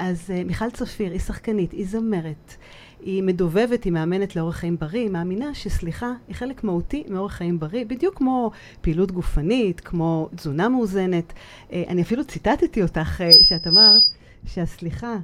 [0.00, 2.54] אז uh, מיכל צפיר היא שחקנית, היא זמרת,
[3.00, 7.60] היא מדובבת, היא מאמנת לאורח חיים בריא, היא מאמינה שסליחה היא חלק מהותי מאורח חיים
[7.60, 8.50] בריא, בדיוק כמו
[8.80, 11.32] פעילות גופנית, כמו תזונה מאוזנת.
[11.32, 14.02] Uh, אני אפילו ציטטתי אותך, uh, שאת אמרת
[14.46, 15.16] שהסליחה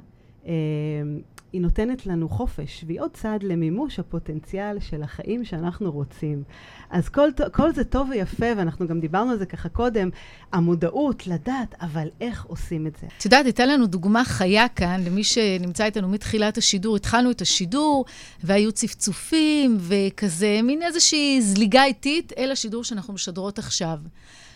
[1.53, 6.43] היא נותנת לנו חופש, והיא עוד צעד למימוש הפוטנציאל של החיים שאנחנו רוצים.
[6.89, 10.09] אז כל, כל זה טוב ויפה, ואנחנו גם דיברנו על זה ככה קודם,
[10.51, 13.07] המודעות, לדעת, אבל איך עושים את זה.
[13.17, 16.95] את יודעת, הייתה לנו דוגמה חיה כאן, למי שנמצא איתנו מתחילת השידור.
[16.95, 18.05] התחלנו את השידור,
[18.43, 23.99] והיו צפצופים, וכזה, מין איזושהי זליגה איטית אל השידור שאנחנו משדרות עכשיו.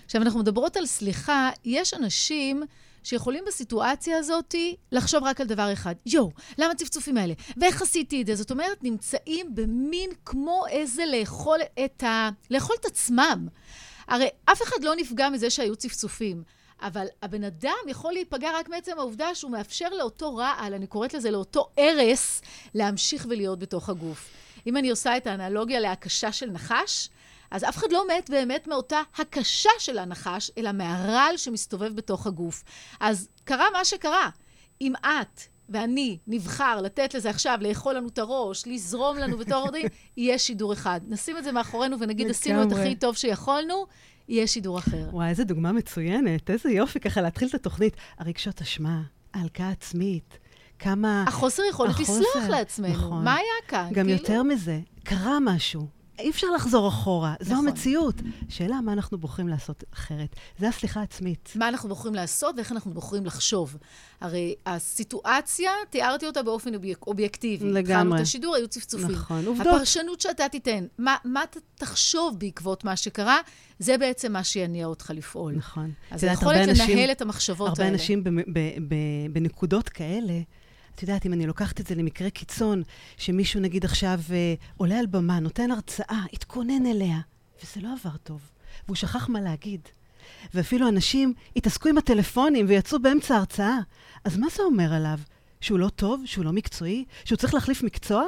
[0.05, 2.63] עכשיו, אנחנו מדברות על סליחה, יש אנשים...
[3.03, 4.55] שיכולים בסיטואציה הזאת
[4.91, 5.95] לחשוב רק על דבר אחד.
[6.05, 7.33] יואו, למה הצפצופים האלה?
[7.57, 8.35] ואיך עשיתי את זה?
[8.35, 12.29] זאת אומרת, נמצאים במין כמו איזה לאכול את ה...
[12.51, 13.47] לאכול את עצמם.
[14.07, 16.43] הרי אף אחד לא נפגע מזה שהיו צפצופים.
[16.81, 21.31] אבל הבן אדם יכול להיפגע רק מעצם העובדה שהוא מאפשר לאותו רעל, אני קוראת לזה
[21.31, 22.41] לאותו הרס,
[22.75, 24.29] להמשיך ולהיות בתוך הגוף.
[24.67, 27.09] אם אני עושה את האנלוגיה להקשה של נחש,
[27.52, 32.63] אז אף אחד לא מת באמת מאותה הקשה של הנחש, אלא מהרעל שמסתובב בתוך הגוף.
[32.99, 34.30] אז קרה מה שקרה.
[34.82, 39.85] אם את ואני נבחר לתת לזה עכשיו, לאכול לנו את הראש, לזרום לנו בתור עורדים,
[40.18, 41.02] יהיה שידור אחד.
[41.07, 43.85] נשים את זה מאחורינו ונגיד, עשינו את הכי טוב שיכולנו,
[44.29, 45.10] יהיה שידור אחר.
[45.12, 46.49] וואי, איזה דוגמה מצוינת.
[46.49, 47.96] איזה יופי ככה להתחיל את התוכנית.
[48.18, 49.02] הרגשות אשמה,
[49.34, 50.38] ההלקאה עצמית.
[50.79, 51.24] כמה...
[51.27, 52.94] החוסר יכולת לסלוח לעצמנו.
[52.94, 53.24] נכון.
[53.24, 53.88] מה היה כאן?
[53.94, 54.10] גם כאילו...
[54.10, 56.01] יותר מזה, קרה משהו.
[56.20, 57.55] אי אפשר לחזור אחורה, נכון.
[57.55, 58.15] זו המציאות.
[58.49, 60.35] שאלה, מה אנחנו בוחרים לעשות אחרת?
[60.59, 61.54] זה הסליחה עצמית.
[61.55, 63.77] מה אנחנו בוחרים לעשות ואיך אנחנו בוחרים לחשוב.
[64.22, 67.66] הרי הסיטואציה, תיארתי אותה באופן אוביק, אובייקטיבי.
[67.66, 67.81] לגמרי.
[67.81, 69.12] התחלנו את השידור, היו צפצופים.
[69.12, 69.67] נכון, עובדות.
[69.67, 73.38] הפרשנות שאתה תיתן, מה, מה אתה תחשוב בעקבות מה שקרה,
[73.79, 75.53] זה בעצם מה שיניע אותך לפעול.
[75.56, 75.91] נכון.
[76.12, 77.89] אז היכולת לנהל את המחשבות הרבה האלה.
[77.89, 78.23] הרבה אנשים
[79.34, 80.39] בנקודות כאלה,
[80.95, 82.84] את יודעת, אם אני לוקחת את זה למקרה קיצון,
[83.17, 87.19] שמישהו נגיד עכשיו אה, עולה על במה, נותן הרצאה, התכונן אליה,
[87.63, 88.41] וזה לא עבר טוב,
[88.85, 89.81] והוא שכח מה להגיד.
[90.53, 93.79] ואפילו אנשים התעסקו עם הטלפונים ויצאו באמצע ההרצאה.
[94.23, 95.19] אז מה זה אומר עליו?
[95.61, 96.21] שהוא לא טוב?
[96.25, 97.05] שהוא לא מקצועי?
[97.25, 98.25] שהוא צריך להחליף מקצוע?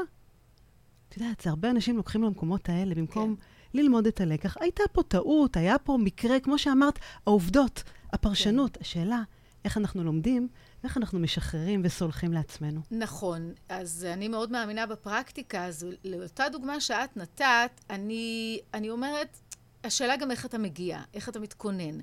[1.10, 3.80] את יודעת, זה הרבה אנשים לוקחים למקומות האלה במקום כן.
[3.80, 4.58] ללמוד את הלקח.
[4.60, 7.84] הייתה פה טעות, היה פה מקרה, כמו שאמרת, העובדות,
[8.14, 8.78] הפרשנות.
[8.78, 8.82] כן.
[8.82, 9.22] השאלה,
[9.66, 10.48] איך אנחנו לומדים
[10.84, 12.82] איך אנחנו משחררים וסולחים לעצמנו?
[12.92, 13.54] נכון.
[13.70, 15.88] אז אני מאוד מאמינה בפרקטיקה הזו.
[16.04, 19.38] לאותה דוגמה שאת נתת, אני, אני אומרת,
[19.84, 22.00] השאלה גם איך אתה מגיע, איך אתה מתכונן.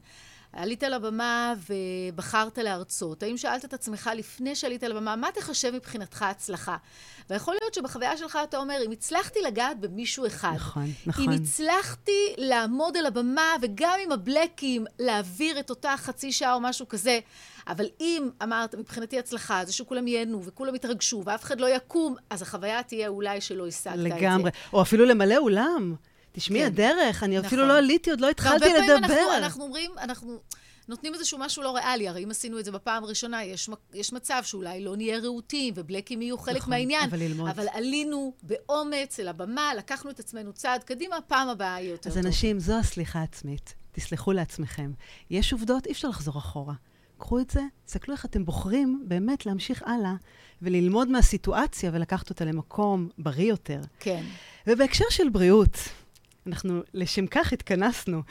[0.52, 3.22] עלית לבמה ובחרת להרצות.
[3.22, 6.76] האם שאלת את עצמך לפני שעלית לבמה, מה תחשב מבחינתך הצלחה?
[7.30, 11.24] ויכול להיות שבחוויה שלך אתה אומר, אם הצלחתי לגעת במישהו אחד, נכון, נכון.
[11.24, 16.88] אם הצלחתי לעמוד על הבמה וגם עם הבלקים להעביר את אותה חצי שעה או משהו
[16.88, 17.18] כזה,
[17.66, 22.42] אבל אם אמרת, מבחינתי הצלחה, זה שכולם ייהנו וכולם יתרגשו ואף אחד לא יקום, אז
[22.42, 24.08] החוויה תהיה אולי שלא השגת את זה.
[24.08, 24.50] לגמרי.
[24.72, 25.94] או אפילו למלא אולם.
[26.32, 26.66] תשמעי, כן.
[26.66, 27.46] הדרך, אני נכון.
[27.46, 28.86] אפילו לא עליתי, עוד לא התחלתי לדבר.
[28.88, 30.41] והרבה פעמים אנחנו, אנחנו אומרים, אנחנו
[30.88, 32.08] נותנים איזשהו משהו לא ריאלי.
[32.08, 36.22] הרי אם עשינו את זה בפעם הראשונה, יש, יש מצב שאולי לא נהיה רהוטים, ובלקים
[36.22, 37.08] יהיו חלק נכון, מהעניין.
[37.08, 37.50] אבל ללמוד.
[37.50, 42.18] אבל עלינו באומץ אל הבמה, לקחנו את עצמנו צעד קדימה, פעם הבאה יהיה יותר טוב.
[42.18, 43.74] אז אנשים, זו הסליחה העצמית.
[43.92, 44.92] תסלחו לעצמכם.
[45.30, 46.74] יש עובדות, אי אפשר לחזור אחורה.
[47.18, 50.14] קחו את זה, תסתכלו איך אתם בוחרים באמת להמשיך הלאה
[50.62, 53.80] וללמוד מהסיטואציה ולקחת אותה למקום בריא יותר.
[54.00, 54.24] כן.
[54.66, 55.76] ובהקשר של בריאות,
[56.50, 58.22] אנחנו לשם כך התכנסנו.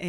[0.00, 0.06] אה,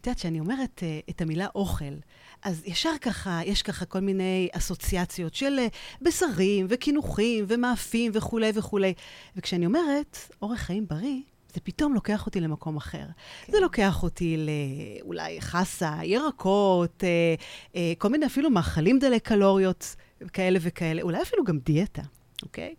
[0.00, 1.94] את יודעת, כשאני אומרת אה, את המילה אוכל,
[2.42, 5.66] אז ישר ככה, יש ככה כל מיני אסוציאציות של אה,
[6.02, 8.94] בשרים וקינוחים ומאפים וכולי וכולי.
[9.36, 11.20] וכשאני אומרת אורח חיים בריא,
[11.54, 13.04] זה פתאום לוקח אותי למקום אחר.
[13.44, 13.52] כן.
[13.52, 17.34] זה לוקח אותי לאולי חסה, ירקות, אה,
[17.76, 19.96] אה, כל מיני אפילו מאכלים דלי קלוריות
[20.32, 22.02] כאלה וכאלה, אולי אפילו גם דיאטה,
[22.42, 22.74] אוקיי?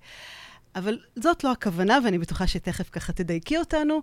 [0.79, 4.01] אבל זאת לא הכוונה, ואני בטוחה שתכף ככה תדייקי אותנו,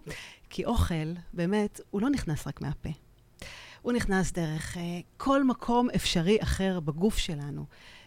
[0.50, 2.88] כי אוכל, באמת, הוא לא נכנס רק מהפה.
[3.82, 4.78] הוא נכנס דרך uh,
[5.16, 7.64] כל מקום אפשרי אחר בגוף שלנו.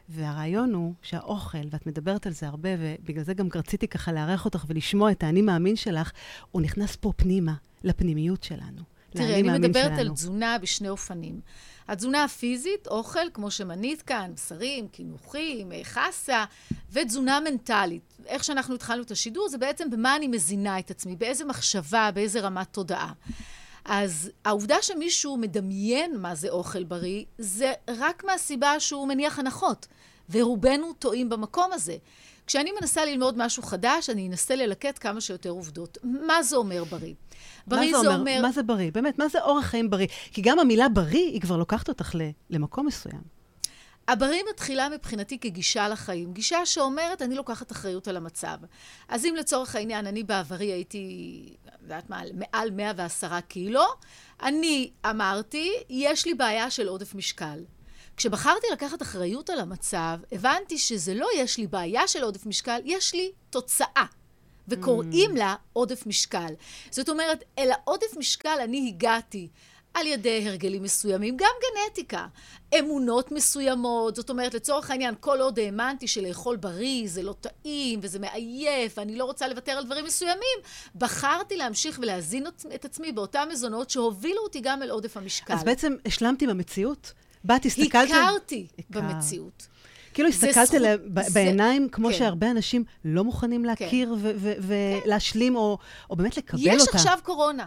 [0.09, 4.65] והרעיון הוא שהאוכל, ואת מדברת על זה הרבה, ובגלל זה גם רציתי ככה לארח אותך
[4.67, 6.11] ולשמוע את האני מאמין שלך,
[6.51, 8.81] הוא נכנס פה פנימה, לפנימיות שלנו.
[9.09, 9.99] תראה, אני מדברת שלנו.
[9.99, 11.39] על תזונה בשני אופנים.
[11.87, 16.45] התזונה הפיזית, אוכל, כמו שמנית כאן, בשרים, קינוחים, חסה,
[16.91, 18.17] ותזונה מנטלית.
[18.25, 22.39] איך שאנחנו התחלנו את השידור, זה בעצם במה אני מזינה את עצמי, באיזה מחשבה, באיזה
[22.39, 23.13] רמת תודעה.
[23.85, 29.87] אז העובדה שמישהו מדמיין מה זה אוכל בריא, זה רק מהסיבה שהוא מניח הנחות.
[30.29, 31.97] ורובנו טועים במקום הזה.
[32.47, 35.97] כשאני מנסה ללמוד משהו חדש, אני אנסה ללקט כמה שיותר עובדות.
[36.03, 37.13] מה זה אומר בריא?
[37.67, 38.19] בריא זה, זה אומר...
[38.19, 38.41] אומר...
[38.41, 38.91] מה זה בריא?
[38.91, 40.07] באמת, מה זה אורח חיים בריא?
[40.31, 42.15] כי גם המילה בריא, היא כבר לוקחת אותך
[42.49, 43.39] למקום מסוים.
[44.09, 46.33] הבריא מתחילה מבחינתי כגישה לחיים.
[46.33, 48.57] גישה שאומרת, אני לוקחת אחריות על המצב.
[49.07, 53.85] אז אם לצורך העניין, אני בעברי הייתי, יודעת מה, מעל 110 קילו,
[54.41, 57.59] אני אמרתי, יש לי בעיה של עודף משקל.
[58.17, 63.13] כשבחרתי לקחת אחריות על המצב, הבנתי שזה לא יש לי בעיה של עודף משקל, יש
[63.13, 64.05] לי תוצאה.
[64.69, 65.39] וקוראים mm.
[65.39, 66.53] לה עודף משקל.
[66.91, 69.47] זאת אומרת, אל העודף משקל אני הגעתי
[69.93, 72.27] על ידי הרגלים מסוימים, גם גנטיקה,
[72.79, 78.19] אמונות מסוימות, זאת אומרת, לצורך העניין, כל עוד האמנתי שלאכול בריא זה לא טעים וזה
[78.19, 80.57] מעייף ואני לא רוצה לוותר על דברים מסוימים,
[80.95, 85.53] בחרתי להמשיך ולהזין את עצמי באותן מזונות שהובילו אותי גם אל עודף המשקל.
[85.53, 87.13] אז בעצם השלמתי במציאות?
[87.43, 88.09] באת, הסתכלת...
[88.09, 89.67] הכרתי במציאות.
[90.19, 90.97] כאילו הסתכלת עליה
[91.33, 92.13] בעיניים, כמו כן.
[92.13, 94.37] שהרבה אנשים לא מוכנים להכיר כן.
[94.61, 95.57] ולהשלים, כן.
[95.57, 95.77] או,
[96.09, 96.83] או באמת לקבל יש אותה.
[96.83, 97.65] יש עכשיו קורונה.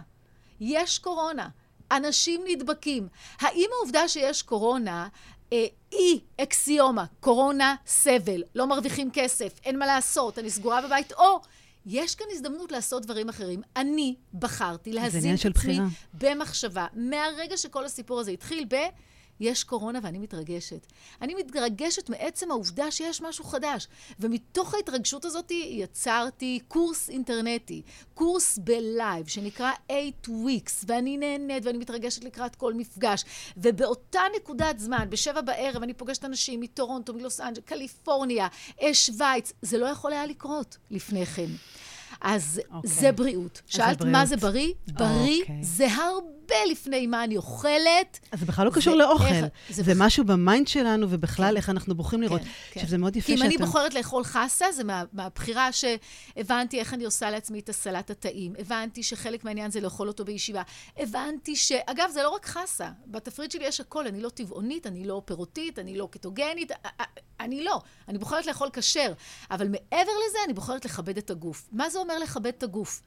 [0.59, 1.47] יש קורונה.
[1.91, 3.07] אנשים נדבקים.
[3.39, 5.07] האם העובדה שיש קורונה
[5.53, 11.41] אה, היא אקסיומה, קורונה סבל, לא מרוויחים כסף, אין מה לעשות, אני סגורה בבית, או
[11.85, 13.61] יש כאן הזדמנות לעשות דברים אחרים.
[13.75, 15.79] אני בחרתי להזין את עצמי
[16.13, 16.85] במחשבה.
[16.93, 18.75] מהרגע שכל הסיפור הזה התחיל ב...
[19.39, 20.87] יש קורונה ואני מתרגשת.
[21.21, 23.87] אני מתרגשת מעצם העובדה שיש משהו חדש.
[24.19, 27.81] ומתוך ההתרגשות הזאת יצרתי קורס אינטרנטי,
[28.13, 29.71] קורס בלייב, שנקרא
[30.25, 33.25] 8 weeks, ואני נהנית ואני מתרגשת לקראת כל מפגש.
[33.57, 38.47] ובאותה נקודת זמן, בשבע בערב, אני פוגשת אנשים מטורונטו, מלוס אנג'לס, קליפורניה,
[38.93, 39.53] שווייץ.
[39.61, 41.49] זה לא יכול היה לקרות לפני כן.
[42.23, 42.73] אז okay.
[42.75, 42.89] אוקיי.
[42.89, 43.61] זה בריאות.
[43.65, 44.11] שאלת בריאות.
[44.11, 44.73] מה זה בריא?
[44.87, 45.41] בריא okay.
[45.41, 45.63] אוקיי.
[45.63, 48.19] זה הרבה לפני מה אני אוכלת.
[48.31, 49.25] אז זה בכלל לא קשור לאוכל.
[49.25, 50.01] איך, זה, זה בח...
[50.01, 51.57] משהו ב mind שלנו, ובכלל כן.
[51.57, 52.41] איך אנחנו בוחרים לראות.
[52.41, 52.87] כן, כן.
[52.87, 53.37] שזה מאוד יפה שאתה...
[53.37, 57.69] כי אם אני בוחרת לאכול חסה, זה מה, מהבחירה שהבנתי איך אני עושה לעצמי את
[57.69, 58.53] הסלט הטעים.
[58.59, 60.61] הבנתי שחלק מהעניין זה לאכול אותו בישיבה.
[60.97, 61.71] הבנתי ש...
[61.71, 62.89] אגב, זה לא רק חסה.
[63.07, 64.07] בתפריט שלי יש הכל.
[64.07, 66.71] אני לא טבעונית, אני לא פירותית, אני לא קטוגנית.
[67.39, 67.81] אני לא.
[68.07, 69.13] אני בוחרת לאכול כשר.
[69.51, 71.69] אבל מעבר לזה, אני בוחרת לכבד את הגוף.
[71.71, 73.01] מה זה אומר לכבד את הגוף?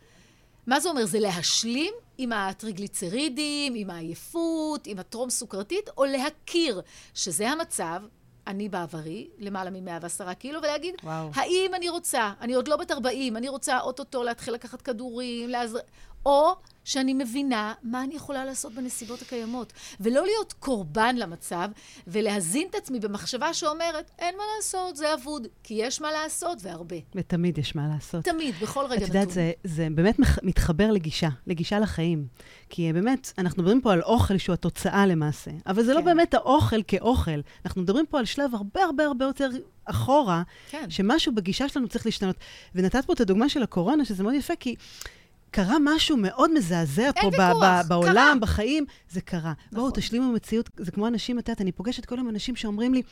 [0.67, 1.06] מה זה אומר?
[1.06, 6.81] זה להשלים עם הטריגליצרידים, עם העייפות, עם הטרום סוכרתית, או להכיר
[7.14, 8.03] שזה המצב,
[8.47, 11.31] אני בעברי, למעלה מ-110 קילו, ולהגיד, וואו.
[11.35, 15.79] האם אני רוצה, אני עוד לא בת 40, אני רוצה אוטוטו להתחיל לקחת כדורים, לעזר...
[16.26, 21.69] או שאני מבינה מה אני יכולה לעשות בנסיבות הקיימות, ולא להיות קורבן למצב,
[22.06, 26.96] ולהזין את עצמי במחשבה שאומרת, אין מה לעשות, זה אבוד, כי יש מה לעשות, והרבה.
[27.14, 28.25] ותמיד יש מה לעשות.
[28.25, 29.05] תמיד, בכל רגע נתון.
[29.05, 32.26] את יודעת, זה, זה באמת מתחבר לגישה, לגישה לחיים.
[32.69, 36.06] כי באמת, אנחנו מדברים פה על אוכל שהוא התוצאה למעשה, אבל זה לא כן.
[36.06, 37.40] לא באמת האוכל כאוכל.
[37.64, 39.50] אנחנו מדברים פה על שלב הרבה הרבה הרבה יותר
[39.84, 40.90] אחורה, כן.
[40.90, 42.37] שמשהו בגישה שלנו צריך להשתנות.
[42.75, 44.76] ונתת פה את הדוגמה של הקורונה, שזה מאוד יפה, כי...
[45.56, 48.35] קרה משהו מאוד מזעזע פה ויכוח, ב- ב- בעולם, קרה.
[48.41, 49.41] בחיים, זה קרה.
[49.41, 49.79] נכון.
[49.81, 53.03] בואו, תשלימו מציאות, זה כמו אנשים, את יודעת, אני פוגשת כל היום אנשים שאומרים לי,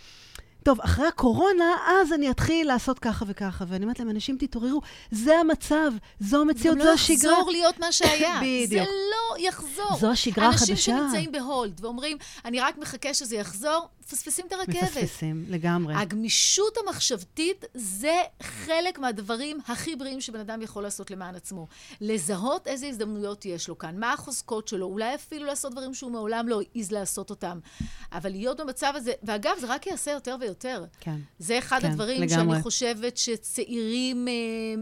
[0.62, 3.64] טוב, אחרי הקורונה, אז אני אתחיל לעשות ככה וככה.
[3.69, 4.81] ואני אומרת להם, אנשים, תתעוררו,
[5.11, 7.17] זה המצב, זו המציאות, זו השגרה.
[7.19, 8.41] זה לא יחזור להיות מה שהיה.
[8.43, 8.70] בדיוק.
[8.70, 9.97] זה לא יחזור.
[10.00, 10.73] זו השגרה החדשה.
[10.73, 14.82] אנשים שנמצאים בהולד ואומרים, אני רק מחכה שזה יחזור, מפספסים את הרכבת.
[14.82, 15.94] מפספסים, לגמרי.
[15.94, 21.66] הגמישות המחשבתית זה חלק מהדברים הכי בריאים שבן אדם יכול לעשות למען עצמו.
[22.00, 26.48] לזהות איזה הזדמנויות יש לו כאן, מה החוזקות שלו, אולי אפילו לעשות דברים שהוא מעולם
[26.48, 27.58] לא העז לעשות אותם.
[28.12, 30.84] אבל להיות במצב הזה, ואגב, זה רק יעשה יותר ויותר.
[31.00, 31.16] כן.
[31.38, 32.52] זה אחד כן, הדברים לגמרי.
[32.52, 34.32] שאני חושבת שצעירים אה,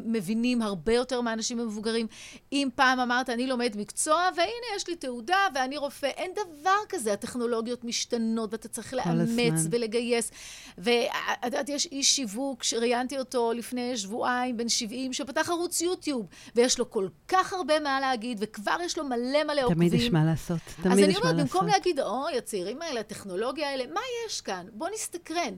[0.05, 2.07] מבינים הרבה יותר מהאנשים המבוגרים.
[2.52, 7.12] אם פעם אמרת, אני לומד מקצוע, והנה יש לי תעודה ואני רופא, אין דבר כזה,
[7.12, 10.31] הטכנולוגיות משתנות ואתה צריך לאמץ ולגייס.
[10.78, 16.26] ואת יודעת, יש איש שיווק שראיינתי אותו לפני שבועיים, בן 70, שפתח ערוץ יוטיוב,
[16.57, 19.88] ויש לו כל כך הרבה מה להגיד, וכבר יש לו מלא מלא עוקבים.
[19.88, 20.92] תמיד יש מה לעשות, תמיד יש מה לעשות.
[20.92, 24.66] אז אני אומרת, במקום להגיד, אוי, הצעירים האלה, הטכנולוגיה האלה, מה יש כאן?
[24.73, 25.54] בוא נסתקרן.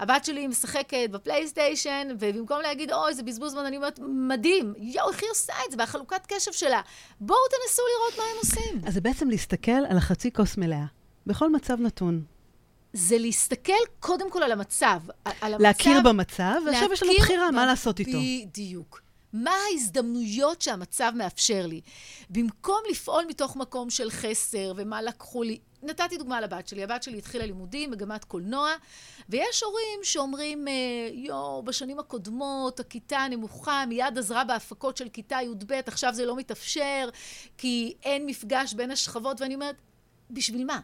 [0.00, 5.22] הבת שלי משחקת בפלייסטיישן, ובמקום להגיד, אוי, זה בזבוז זמן, אני אומרת, מדהים, יואו, איך
[5.22, 6.80] היא עושה את זה, והחלוקת קשב שלה.
[7.20, 8.80] בואו תנסו לראות מה הם עושים.
[8.86, 10.84] אז זה בעצם להסתכל על החצי כוס מלאה,
[11.26, 12.22] בכל מצב נתון.
[12.92, 15.00] זה להסתכל קודם כל על המצב.
[15.24, 18.18] על המצב להכיר במצב, ועכשיו יש לנו בחירה מה לעשות איתו.
[18.46, 19.00] בדיוק.
[19.32, 21.80] מה ההזדמנויות שהמצב מאפשר לי?
[22.30, 26.82] במקום לפעול מתוך מקום של חסר ומה לקחו לי, נתתי דוגמה לבת שלי.
[26.82, 28.70] הבת שלי התחילה לימודים, מגמת קולנוע,
[29.28, 30.72] ויש הורים שאומרים, אה,
[31.12, 37.08] יואו, בשנים הקודמות הכיתה נמוכה, מיד עזרה בהפקות של כיתה י"ב, עכשיו זה לא מתאפשר,
[37.58, 39.76] כי אין מפגש בין השכבות, ואני אומרת,
[40.30, 40.80] בשביל מה?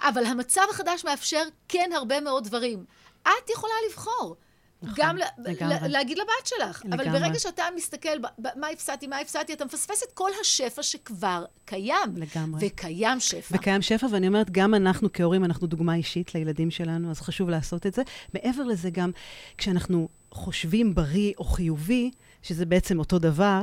[0.00, 2.84] אבל המצב החדש מאפשר כן הרבה מאוד דברים.
[3.22, 4.36] את יכולה לבחור.
[4.82, 5.88] נכון, גם לגמרי.
[5.88, 6.82] להגיד לבת שלך.
[6.84, 7.08] לגמרי.
[7.10, 8.08] אבל ברגע שאתה מסתכל,
[8.56, 12.16] מה הפסדתי, מה הפסדתי, אתה מפספס את כל השפע שכבר קיים.
[12.16, 12.66] לגמרי.
[12.66, 13.56] וקיים שפע.
[13.56, 17.86] וקיים שפע, ואני אומרת, גם אנחנו כהורים, אנחנו דוגמה אישית לילדים שלנו, אז חשוב לעשות
[17.86, 18.02] את זה.
[18.34, 19.10] מעבר לזה גם,
[19.58, 22.10] כשאנחנו חושבים בריא או חיובי,
[22.42, 23.62] שזה בעצם אותו דבר,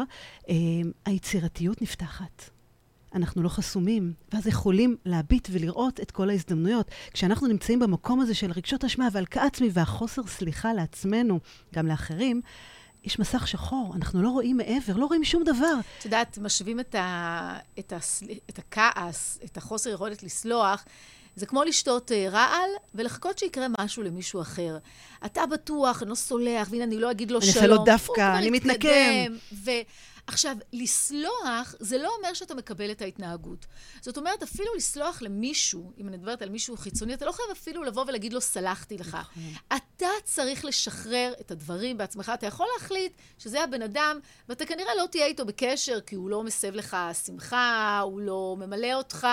[0.50, 0.56] אה,
[1.06, 2.50] היצירתיות נפתחת.
[3.16, 6.92] אנחנו לא חסומים, ואז יכולים להביט ולראות את כל ההזדמנויות.
[7.14, 11.40] כשאנחנו נמצאים במקום הזה של רגשות אשמה והלקאה עצמי והחוסר סליחה לעצמנו,
[11.74, 12.42] גם לאחרים,
[13.04, 15.74] יש מסך שחור, אנחנו לא רואים מעבר, לא רואים שום דבר.
[16.00, 17.98] את יודעת, משווים את, ה, את, ה,
[18.50, 20.86] את הכעס, את החוסר יכולת לסלוח,
[21.36, 24.78] זה כמו לשתות uh, רעל ולחכות שיקרה משהו למישהו אחר.
[25.26, 27.54] אתה בטוח, אני לא סולח, והנה, אני לא אגיד לו שלום.
[27.54, 29.34] אני אעשה לו דווקא, אני מתנקם.
[29.54, 29.72] ו...
[30.28, 33.66] עכשיו, לסלוח זה לא אומר שאתה מקבל את ההתנהגות.
[34.02, 37.84] זאת אומרת, אפילו לסלוח למישהו, אם אני מדברת על מישהו חיצוני, אתה לא חייב אפילו
[37.84, 39.08] לבוא ולהגיד לו, סלחתי לך.
[39.16, 39.44] נכון.
[39.76, 42.32] אתה צריך לשחרר את הדברים בעצמך.
[42.34, 46.44] אתה יכול להחליט שזה הבן אדם, ואתה כנראה לא תהיה איתו בקשר, כי הוא לא
[46.44, 49.28] מסב לך שמחה, הוא לא ממלא אותך,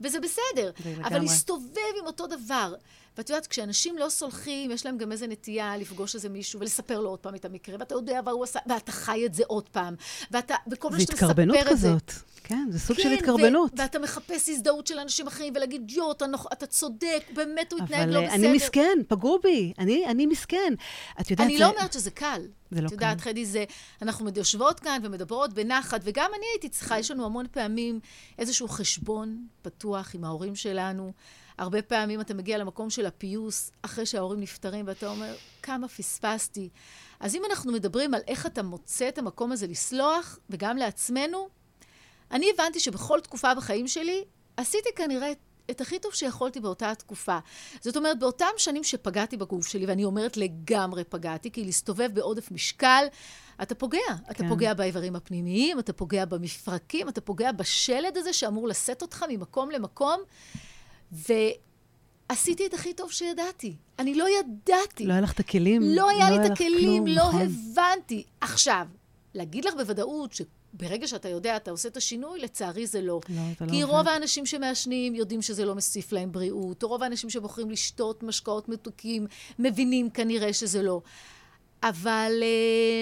[0.00, 0.70] וזה בסדר.
[1.04, 2.74] אבל להסתובב עם אותו דבר.
[3.18, 7.08] ואת יודעת, כשאנשים לא סולחים, יש להם גם איזה נטייה לפגוש איזה מישהו ולספר לו
[7.08, 9.94] עוד פעם את המקרה, ואתה יודע מה הוא עשה, ואתה חי את זה עוד פעם.
[10.30, 11.60] ואתה, וכל פעם שאתה מספר את זה...
[11.62, 12.12] זה כזאת.
[12.44, 13.72] כן, זה סוג כן, של התקרבנות.
[13.76, 18.20] ואתה מחפש הזדהות של אנשים אחרים, ולהגיד, יו, אתה, אתה צודק, באמת הוא התנהג לא
[18.20, 18.34] בסדר.
[18.34, 20.74] אבל אני מסכן, פגעו בי, אני, אני מסכן.
[21.20, 21.46] את יודעת...
[21.46, 21.64] אני זה...
[21.64, 22.42] לא אומרת שזה קל.
[22.70, 22.86] זה לא קל.
[22.86, 23.64] את יודעת, חדי, זה...
[24.02, 28.00] אנחנו יושבות כאן ומדברות בנחת, וגם אני הייתי צריכה, יש לנו המון פעמים
[28.38, 31.12] איזשהו חשבון פתוח עם ההורים שלנו.
[31.58, 36.68] הרבה פעמים אתה מגיע למקום של הפיוס אחרי שההורים נפטרים, ואתה אומר, כמה פספסתי.
[37.20, 41.48] אז אם אנחנו מדברים על איך אתה מוצא את המקום הזה לסלוח, וגם לעצמנו,
[42.30, 44.24] אני הבנתי שבכל תקופה בחיים שלי,
[44.56, 45.32] עשיתי כנראה
[45.70, 47.38] את הכי טוב שיכולתי באותה התקופה.
[47.80, 53.04] זאת אומרת, באותם שנים שפגעתי בגוף שלי, ואני אומרת לגמרי פגעתי, כי להסתובב בעודף משקל,
[53.62, 53.98] אתה פוגע.
[54.08, 54.14] כן.
[54.30, 59.70] אתה פוגע באיברים הפנימיים, אתה פוגע במפרקים, אתה פוגע בשלד הזה שאמור לשאת אותך ממקום
[59.70, 60.20] למקום.
[61.12, 63.76] ועשיתי את הכי טוב שידעתי.
[63.98, 65.06] אני לא ידעתי.
[65.06, 65.82] לא היה לך את הכלים?
[65.84, 67.42] לא היה לא לי את הכלים, לא נכון.
[67.42, 68.24] הבנתי.
[68.40, 68.86] עכשיו,
[69.34, 73.20] להגיד לך בוודאות שברגע שאתה יודע, אתה עושה את השינוי, לצערי זה לא.
[73.28, 77.02] לא, אתה לא כי רוב האנשים שמעשנים יודעים שזה לא מוסיף להם בריאות, או רוב
[77.02, 79.26] האנשים שבוחרים לשתות משקאות מתוקים
[79.58, 81.00] מבינים כנראה שזה לא.
[81.82, 82.32] אבל...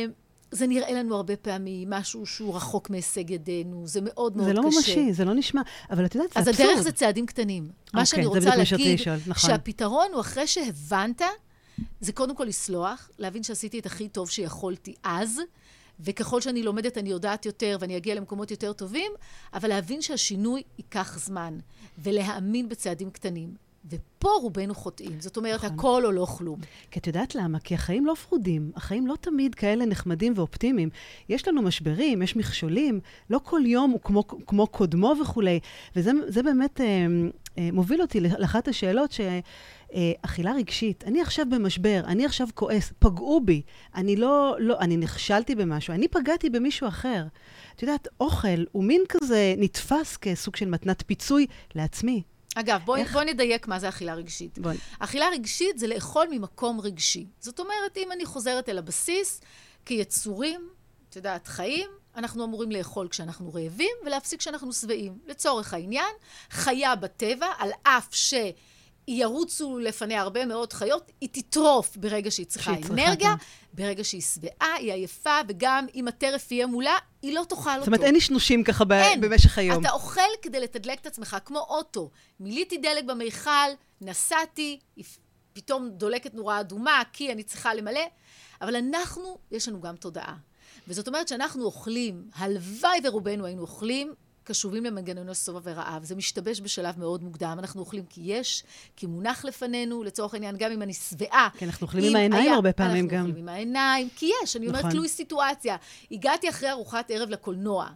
[0.09, 4.55] Uh, זה נראה לנו הרבה פעמים משהו שהוא רחוק מהישג ידינו, זה מאוד מאוד קשה.
[4.55, 4.77] זה לא קשה.
[4.79, 6.55] ממשי, זה לא נשמע, אבל את יודעת, זה אבסורד.
[6.55, 7.71] אז הדרך זה צעדים קטנים.
[7.71, 9.51] Okay, מה אוקיי, שאני רוצה להגיד, נכון.
[9.51, 11.23] שהפתרון הוא אחרי שהבנת,
[12.01, 15.41] זה קודם כל לסלוח, להבין שעשיתי את הכי טוב שיכולתי אז,
[16.01, 19.13] וככל שאני לומדת אני יודעת יותר ואני אגיע למקומות יותר טובים,
[19.55, 21.59] אבל להבין שהשינוי ייקח זמן,
[21.99, 23.70] ולהאמין בצעדים קטנים.
[23.91, 25.21] ופה רובנו חוטאים.
[25.21, 25.79] זאת אומרת, נכון.
[25.79, 26.61] הכל או לא כלום.
[26.91, 27.61] כי את יודעת למה?
[27.61, 28.73] כי החיים לא פרודים.
[28.77, 30.89] החיים לא תמיד כאלה נחמדים ואופטימיים.
[31.29, 35.61] יש לנו משברים, יש מכשולים, לא כל יום הוא כמו, כמו קודמו וכולי.
[35.97, 37.07] וזה באמת אה,
[37.59, 39.21] אה, מוביל אותי לאחת השאלות ש...
[39.95, 43.63] אה, אכילה רגשית, אני עכשיו במשבר, אני עכשיו כועס, פגעו בי,
[43.95, 47.25] אני לא, לא, אני נכשלתי במשהו, אני פגעתי במישהו אחר.
[47.77, 52.23] את יודעת, אוכל הוא מין כזה נתפס כסוג של מתנת פיצוי לעצמי.
[52.55, 53.13] אגב, בואי איך...
[53.13, 54.59] בוא נדייק מה זה אכילה רגשית.
[54.59, 54.77] בואי.
[54.99, 57.27] אכילה רגשית זה לאכול ממקום רגשי.
[57.41, 59.41] זאת אומרת, אם אני חוזרת אל הבסיס,
[59.85, 60.69] כיצורים,
[61.09, 65.19] את יודעת, חיים, אנחנו אמורים לאכול כשאנחנו רעבים ולהפסיק כשאנחנו שבעים.
[65.27, 66.15] לצורך העניין,
[66.51, 68.35] חיה בטבע, על אף ש...
[69.19, 73.35] ירוצו לפניה הרבה מאוד חיות, היא תטרוף ברגע שהיא צריכה אנרגיה.
[73.73, 77.81] ברגע שהיא שבעה, היא עייפה, וגם אם הטרף יהיה מולה, היא לא תאכל אותו.
[77.81, 79.21] זאת אומרת, אין נשנושים ככה אין.
[79.21, 79.81] במשך היום.
[79.81, 82.11] אתה אוכל כדי לתדלק את עצמך, כמו אוטו.
[82.41, 84.79] מילאתי דלק במיכל, נסעתי,
[85.53, 88.01] פתאום דולקת נורה אדומה, כי אני צריכה למלא,
[88.61, 90.35] אבל אנחנו, יש לנו גם תודעה.
[90.89, 94.15] וזאת אומרת שאנחנו אוכלים, הלוואי ורובנו היינו אוכלים
[94.51, 96.05] קשובים למנגנוני שובע ורעב.
[96.05, 97.57] זה משתבש בשלב מאוד מוקדם.
[97.59, 98.65] אנחנו אוכלים כי יש,
[98.97, 101.49] כי מונח לפנינו, לצורך העניין, גם אם אני שבעה.
[101.59, 103.17] כן, אנחנו אוכלים עם העיניים היה, הרבה פעמים אנחנו גם.
[103.17, 104.91] אנחנו אוכלים עם העיניים, כי יש, אני אומרת, נכון.
[104.91, 105.77] תלוי סיטואציה.
[106.11, 107.89] הגעתי אחרי ארוחת ערב לקולנוע.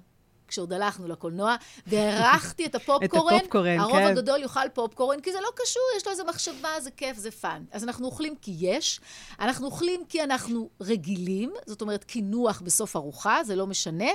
[0.48, 3.36] כשעוד הלכנו לקולנוע, והערכתי את הפופקורן.
[3.36, 4.02] את הפופקורן, הרוב כן.
[4.02, 7.30] הרוב הגדול יאכל פופקורן, כי זה לא קשור, יש לו איזו מחשבה, זה כיף, זה
[7.30, 7.64] fun.
[7.72, 9.00] אז אנחנו אוכלים כי יש,
[9.40, 14.10] אנחנו אוכלים כי אנחנו רגילים, זאת אומרת, קינוח בסוף ארוחה, זה לא משנה,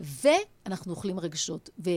[0.00, 1.70] ואנחנו אוכלים רגשות.
[1.84, 1.90] ו...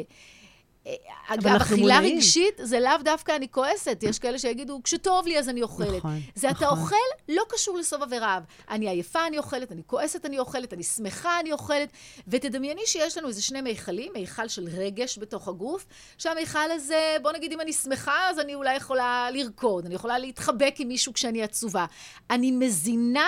[1.27, 3.99] אגב, אכילה רגשית זה לאו דווקא אני כועסת.
[4.01, 5.97] יש כאלה שיגידו, כשטוב לי אז אני אוכלת.
[5.97, 6.79] נכון, זה אתה נכון.
[6.79, 6.95] אוכל,
[7.29, 8.43] לא קשור לסובה ורעב.
[8.69, 11.89] אני עייפה, אני אוכלת, אני כועסת, אני אוכלת, אני שמחה, אני אוכלת.
[12.27, 15.85] ותדמייני שיש לנו איזה שני מיכלים, מיכל של רגש בתוך הגוף,
[16.17, 20.75] שהמיכל הזה, בוא נגיד אם אני שמחה, אז אני אולי יכולה לרקוד, אני יכולה להתחבק
[20.79, 21.85] עם מישהו כשאני עצובה.
[22.29, 23.27] אני מזינה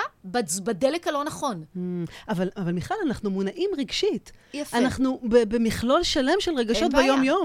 [0.64, 1.64] בדלק הלא נכון.
[1.76, 1.80] Mm,
[2.30, 4.32] אבל, אבל מיכל, אנחנו מונעים רגשית.
[4.54, 4.78] יפה.
[4.78, 6.92] אנחנו במכלול שלם של רגשות אין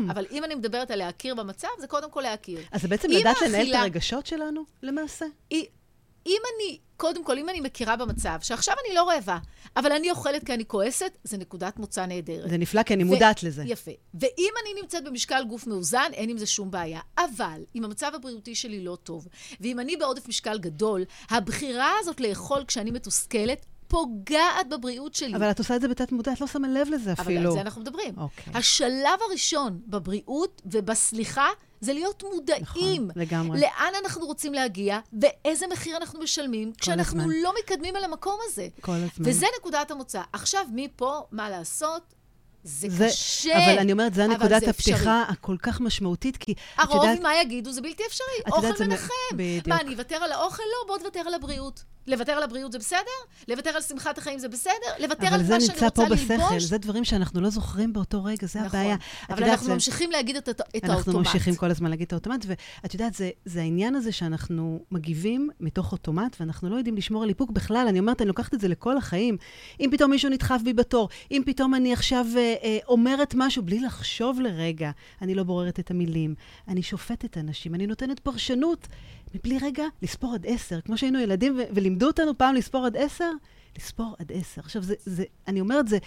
[0.01, 0.11] ביום-יום.
[0.11, 2.59] אבל אם אני מדברת על להכיר במצב, זה קודם כל להכיר.
[2.73, 5.27] אז זה בעצם לדעת לנהל את האכילה- הרגשות שלנו, למעשה?
[5.51, 5.67] היא-
[6.27, 9.39] אם אני, קודם כל, אם אני מכירה במצב, שעכשיו אני לא רעבה,
[9.77, 12.51] אבל אני אוכלת כי אני כועסת, זה נקודת מוצא נהדרת.
[12.51, 13.63] זה נפלא, כי אני ו- מודעת לזה.
[13.67, 13.91] יפה.
[14.15, 17.01] ואם אני נמצאת במשקל גוף מאוזן, אין עם זה שום בעיה.
[17.19, 19.29] אבל אם המצב הבריאותי שלי לא טוב,
[19.61, 25.37] ואם אני בעודף משקל גדול, הבחירה הזאת לאכול כשאני מתוסכלת פוגעת בבריאות שלי.
[25.37, 27.51] אבל את עושה את זה בתת מודע, את לא שמה לב לזה אבל אפילו.
[27.51, 28.15] על זה אנחנו מדברים.
[28.19, 28.53] אוקיי.
[28.57, 31.47] השלב הראשון בבריאות ובסליחה
[31.81, 32.63] זה להיות מודעים.
[32.63, 33.61] נכון, לגמרי.
[33.61, 37.35] לאן אנחנו רוצים להגיע, ואיזה מחיר אנחנו משלמים, כשאנחנו הזמן.
[37.43, 38.69] לא מתקדמים אל המקום הזה.
[38.81, 39.09] כל הזמן.
[39.29, 40.23] וזה נקודת המוצא.
[40.33, 42.03] עכשיו, מפה, מה לעשות?
[42.65, 43.59] זה, זה, קשה.
[43.71, 44.71] אבל אני אומרת, זו אבל אפשרי.
[44.71, 47.21] הפתיחה הכל כך משמעותית, כי את הרוב, יודעת...
[47.21, 48.27] מה יגידו, זה בלתי אפשרי.
[48.49, 49.13] את אוכל מ- מנחם.
[49.37, 49.69] בדיוק.
[49.69, 50.63] מה, אני אוותר על האוכל?
[50.63, 51.83] לא, בוא תוותר על הבריאות.
[52.11, 53.01] לוותר על הבריאות זה בסדר?
[53.49, 54.73] לוותר על שמחת החיים זה בסדר?
[55.01, 56.63] לוותר על אבל זה מה שאני נמצא רוצה פה בשכל, ללבוש?
[56.63, 58.81] זה דברים שאנחנו לא זוכרים באותו רגע, זה נכון.
[58.81, 58.97] הבעיה.
[59.31, 61.17] אבל אנחנו זה- ממשיכים להגיד את, את אנחנו האוטומט.
[61.17, 62.47] ממשיכים כל הזמן להגיד את האוטומט,
[62.83, 67.29] ואת יודעת, זה, זה העניין הזה שאנחנו מגיבים מתוך אוטומט, ואנחנו לא יודעים לשמור על
[67.29, 67.87] איפוק בכלל.
[67.89, 69.37] אני אומרת, אני לוקחת את זה לכל החיים.
[69.81, 73.81] אם פתאום מישהו נדחף בי בתור, אם פתאום אני עכשיו אה, אה, אומרת משהו בלי
[73.81, 74.91] לחשוב לרגע,
[75.23, 76.35] אני לא בוררת את המילים,
[76.69, 78.89] אני שופטת אנשים, אני נותנת פרשנות,
[79.35, 80.81] מבלי רגע לספור עד עשר.
[80.81, 83.31] כמו שהיינו ילדים ו- ולימדו אותנו פעם לספור עד עשר,
[83.79, 84.61] לספור עד עשר.
[84.61, 85.99] עכשיו, זה, זה, אני אומרת, זה,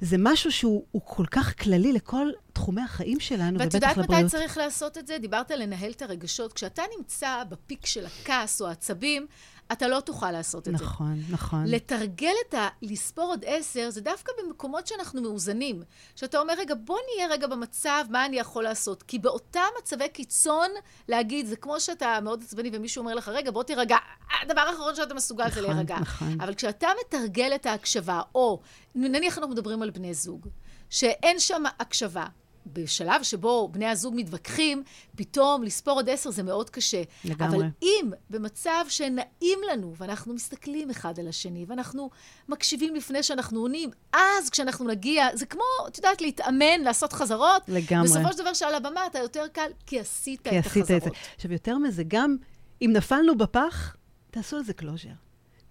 [0.00, 4.02] זה משהו שהוא הוא כל כך כללי לכל תחומי החיים שלנו, ואת ובטח יודעת מתי
[4.02, 4.30] לבריאות.
[4.30, 5.18] צריך לעשות את זה?
[5.18, 6.52] דיברת על לנהל את הרגשות.
[6.52, 9.26] כשאתה נמצא בפיק של הכעס או העצבים,
[9.72, 10.84] אתה לא תוכל לעשות את זה.
[10.84, 11.64] נכון, נכון.
[11.66, 12.68] לתרגל את ה...
[12.82, 15.82] לספור עד עשר, זה דווקא במקומות שאנחנו מאוזנים.
[16.16, 19.02] שאתה אומר, רגע, בוא נהיה רגע במצב, מה אני יכול לעשות?
[19.02, 20.68] כי באותם מצבי קיצון,
[21.08, 23.96] להגיד, זה כמו שאתה מאוד עצבני ומישהו אומר לך, רגע, בוא תירגע.
[24.42, 25.98] הדבר האחרון שאתה מסוגל זה נכון, להירגע.
[25.98, 26.40] נכון.
[26.40, 28.60] אבל כשאתה מתרגל את ההקשבה, או
[28.94, 30.48] נניח אנחנו מדברים על בני זוג,
[30.90, 32.26] שאין שם הקשבה,
[32.66, 34.82] בשלב שבו בני הזוג מתווכחים,
[35.16, 37.02] פתאום לספור עד עשר זה מאוד קשה.
[37.24, 37.56] לגמרי.
[37.56, 42.10] אבל אם במצב שנעים לנו, ואנחנו מסתכלים אחד על השני, ואנחנו
[42.48, 47.62] מקשיבים לפני שאנחנו עונים, אז כשאנחנו נגיע, זה כמו, את יודעת, להתאמן, לעשות חזרות.
[47.68, 48.08] לגמרי.
[48.08, 50.96] בסופו של דבר שעל הבמה אתה יותר קל, כי עשית כי את עשית את זה.
[50.96, 51.16] החזרות.
[51.36, 52.36] עכשיו, יותר מזה, גם
[52.82, 53.96] אם נפלנו בפח,
[54.30, 55.08] תעשו על זה closure.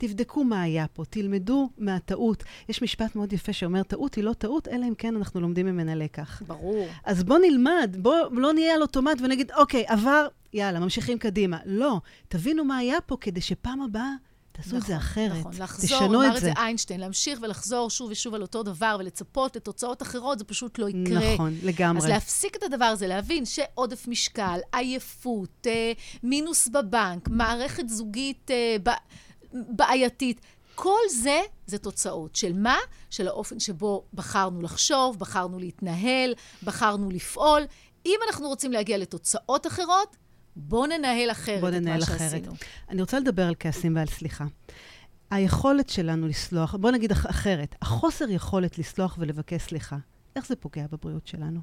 [0.02, 2.44] תבדקו מה היה פה, תלמדו מהטעות.
[2.70, 5.96] יש משפט מאוד יפה שאומר, טעות היא לא טעות, אלא אם כן אנחנו לומדים ממנה
[5.96, 6.42] לקח.
[6.48, 6.88] ברור.
[7.06, 11.58] אז בוא נלמד, בוא לא נהיה על אוטומט ונגיד, אוקיי, עבר, יאללה, ממשיכים קדימה.
[11.66, 14.12] לא, תבינו מה היה פה כדי שפעם הבאה
[14.52, 15.40] תעשו את זה אחרת.
[15.40, 16.46] נכון, לחזור, תשנו אמר את את זה.
[16.46, 20.90] זה איינשטיין, להמשיך ולחזור שוב ושוב על אותו דבר ולצפות לתוצאות אחרות, זה פשוט לא
[20.90, 21.34] יקרה.
[21.34, 22.02] נכון, לגמרי.
[22.04, 25.92] אז להפסיק את הדבר הזה, להבין שעודף משקל, עייפות, אה,
[26.24, 28.90] מינוס בבנק, מערכת זוגית אה, ב-
[29.54, 30.42] בעייתית,
[30.76, 32.36] כל זה זה תוצאות.
[32.36, 32.78] של מה?
[33.10, 36.34] של האופן שבו בחרנו לחשוב, בחרנו להתנהל,
[36.64, 37.62] בחרנו לפעול.
[38.06, 40.16] אם אנחנו רוצים להגיע לתוצאות אחרות,
[40.56, 42.20] בואו ננהל אחרת בוא את ננהל מה אחרת.
[42.20, 42.52] שעשינו.
[42.90, 44.46] אני רוצה לדבר על כעסים ועל סליחה.
[45.32, 49.98] היכולת שלנו לסלוח, בוא נגיד אח- אחרת, החוסר יכולת לסלוח ולבקש סליחה,
[50.36, 51.60] איך זה פוגע בבריאות שלנו?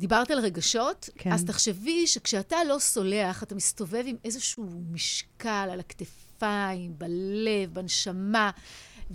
[0.00, 1.32] דיברת על רגשות, כן.
[1.32, 8.50] אז תחשבי שכשאתה לא סולח, אתה מסתובב עם איזשהו משקל על הכתפיים, בלב, בנשמה,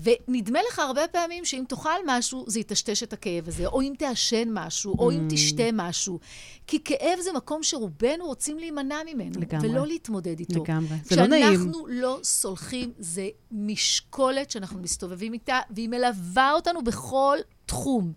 [0.03, 4.47] ונדמה לך הרבה פעמים שאם תאכל משהו, זה יטשטש את הכאב הזה, או אם תעשן
[4.51, 5.33] משהו, או אם Mm.
[5.33, 6.19] תשתה משהו.
[6.67, 9.69] כי כאב זה מקום שרובנו רוצים להימנע ממנו, לגמרי.
[9.69, 10.63] ולא להתמודד איתו.
[10.63, 10.97] לגמרי.
[11.03, 11.55] זה לא נעים.
[11.59, 18.13] כשאנחנו לא סולחים, זה משקולת שאנחנו מסתובבים איתה, והיא מלווה אותנו בכל תחום.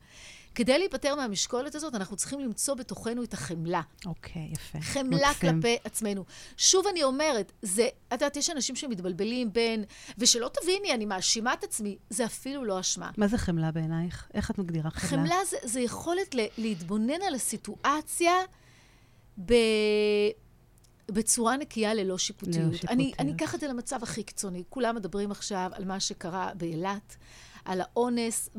[0.59, 3.83] כדי להיפטר מהמשקולת הזאת, אנחנו צריכים למצוא בתוכנו את החמלה.
[4.07, 4.81] אוקיי, יפה.
[4.81, 5.51] חמלה מקסים.
[5.51, 6.25] כלפי עצמנו.
[6.57, 9.85] שוב אני אומרת, זה, את יודעת, יש אנשים שמתבלבלים בין,
[10.19, 13.11] ושלא תביני, אני מאשימה את עצמי, זה אפילו לא אשמה.
[13.17, 14.29] מה זה חמלה בעינייך?
[14.35, 15.23] איך את מגדירה חמלה?
[15.23, 18.35] חמלה זה, זה יכולת ל, להתבונן על הסיטואציה
[19.45, 19.55] ב...
[21.09, 22.57] בצורה נקייה ללא שיפוטיות.
[22.57, 23.21] ללא אני, שיפוטיות.
[23.21, 24.63] אני אקח את זה למצב הכי קיצוני.
[24.69, 27.17] כולם מדברים עכשיו על מה שקרה באילת,
[27.65, 28.51] על האונס,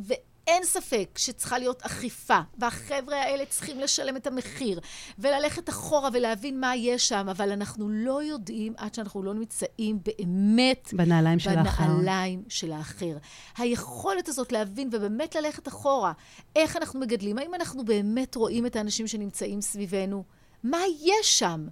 [0.49, 4.79] אין ספק שצריכה להיות אכיפה, והחבר'ה האלה צריכים לשלם את המחיר,
[5.19, 10.89] וללכת אחורה ולהבין מה יש שם, אבל אנחנו לא יודעים עד שאנחנו לא נמצאים באמת...
[10.93, 11.83] בנעליים של האחר.
[11.83, 13.17] בנעליים של האחר.
[13.57, 16.11] היכולת הזאת להבין ובאמת ללכת אחורה,
[16.55, 20.23] איך אנחנו מגדלים, האם אנחנו באמת רואים את האנשים שנמצאים סביבנו?
[20.63, 21.67] מה יש שם?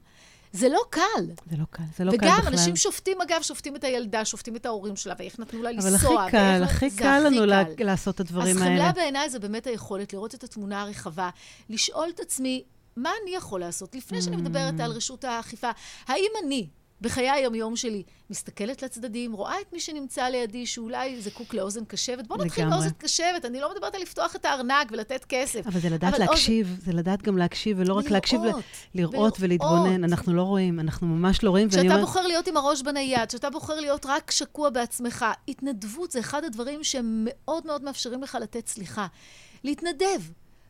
[0.58, 1.02] זה לא קל.
[1.50, 2.52] זה לא קל, זה לא קל וגם בכלל.
[2.52, 5.89] אנשים שופטים, אגב, שופטים את הילדה, שופטים את ההורים שלה, ואיך נתנו לה לנסוע.
[5.89, 7.38] אבל הכי קל, הכי קל לנו
[7.78, 7.84] קל.
[7.84, 8.76] לעשות את הדברים אז האלה.
[8.76, 11.30] חמלה בעיניי זה באמת היכולת לראות את התמונה הרחבה,
[11.70, 12.63] לשאול את עצמי,
[12.98, 13.96] מה אני יכול לעשות?
[13.96, 15.70] לפני שאני מדברת על רשות האכיפה,
[16.08, 16.67] האם אני,
[17.02, 22.28] בחיי היום-יום שלי, מסתכלת לצדדים, רואה את מי שנמצא לידי, שאולי זקוק לאוזן קשבת?
[22.28, 22.80] בוא נתחיל לגמרי.
[22.80, 25.68] מאוזן קשבת, אני לא מדברת על לפתוח את הארנק ולתת כסף.
[25.68, 28.64] אבל זה לדעת אבל להקשיב, זה לדעת גם להקשיב, ולא רק להקשיב, ל- לראות,
[28.96, 29.38] לראות.
[29.40, 30.04] ולהתבונן.
[30.04, 32.00] אנחנו לא רואים, אנחנו ממש לא רואים, כשאתה אומרת...
[32.00, 36.84] בוחר להיות עם הראש בנייד, כשאתה בוחר להיות רק שקוע בעצמך, התנדבות זה אחד הדברים
[36.84, 39.08] שמאוד מאוד מאפשרים לך לתת סליחה.
[39.64, 40.22] להתנדב.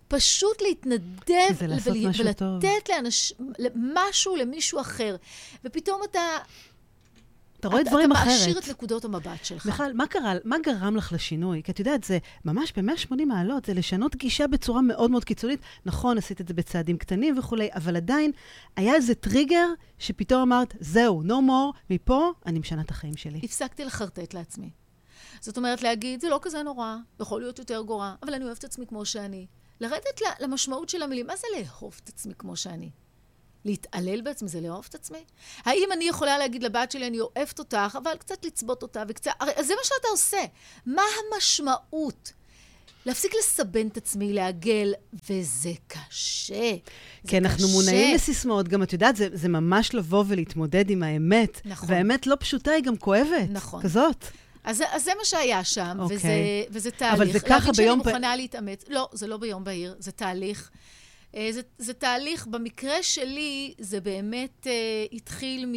[0.07, 2.61] פשוט להתנדב זה לעשות משהו ולתת טוב.
[2.89, 3.33] לאנש...
[3.75, 5.15] משהו למישהו אחר.
[5.63, 6.19] ופתאום אתה...
[7.59, 8.31] אתה רואה אתה- דברים אתה אחרת.
[8.39, 9.65] מעשיר את נקודות המבט שלך.
[9.65, 11.63] בכלל, מה קרה, מה גרם לך לשינוי?
[11.63, 15.59] כי את יודעת, זה ממש ב-180 מעלות, זה לשנות גישה בצורה מאוד מאוד קיצונית.
[15.85, 18.31] נכון, עשית את זה בצעדים קטנים וכולי, אבל עדיין
[18.75, 19.67] היה איזה טריגר
[19.99, 23.39] שפתאום אמרת, זהו, no more, מפה אני משנה את החיים שלי.
[23.43, 24.69] הפסקתי לחרטט לעצמי.
[25.41, 28.63] זאת אומרת, להגיד, זה לא כזה נורא, יכול להיות יותר גרוע, אבל אני אוהבת את
[28.63, 29.45] עצמי כמו שאני.
[29.81, 32.89] לרדת למשמעות של המילים, מה זה לאהוב את עצמי כמו שאני?
[33.65, 35.23] להתעלל בעצמי זה לאהוב את עצמי?
[35.65, 39.31] האם אני יכולה להגיד לבת שלי, אני אוהבת אותך, אבל קצת לצבות אותה וקצת...
[39.39, 40.45] הרי זה מה שאתה עושה.
[40.85, 41.01] מה
[41.33, 42.33] המשמעות?
[43.05, 44.93] להפסיק לסבן את עצמי, לעגל,
[45.29, 46.53] וזה קשה.
[47.23, 47.73] זה כי אנחנו קשה.
[47.73, 51.61] מונעים לסיסמאות, גם את יודעת, זה, זה ממש לבוא ולהתמודד עם האמת.
[51.65, 51.89] נכון.
[51.91, 53.49] והאמת לא פשוטה, היא גם כואבת.
[53.49, 53.83] נכון.
[53.83, 54.25] כזאת.
[54.67, 56.17] אז, אז זה מה שהיה שם, אוקיי.
[56.17, 56.29] וזה,
[56.69, 57.13] וזה תהליך.
[57.15, 58.83] אבל זה ככה להגיד ביום פ- שאני מוכנה להתאמץ.
[58.89, 60.69] לא, זה לא ביום בהיר, זה תהליך.
[61.35, 64.71] אה, זה, זה תהליך, במקרה שלי, זה באמת אה,
[65.11, 65.73] התחיל מ,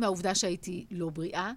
[0.00, 1.52] מהעובדה שהייתי לא בריאה,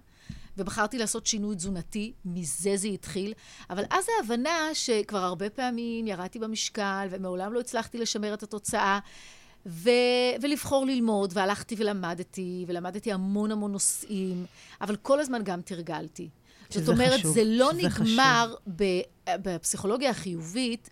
[0.56, 3.32] ובחרתי לעשות שינוי תזונתי, מזה זה התחיל.
[3.70, 8.98] אבל אז ההבנה שכבר הרבה פעמים ירדתי במשקל, ומעולם לא הצלחתי לשמר את התוצאה.
[9.66, 9.90] ו-
[10.42, 14.46] ולבחור ללמוד, והלכתי ולמדתי, ולמדתי המון המון נושאים,
[14.80, 16.28] אבל כל הזמן גם תרגלתי.
[16.70, 20.90] זאת אומרת, חשוב, זה לא נגמר ב- בפסיכולוגיה החיובית,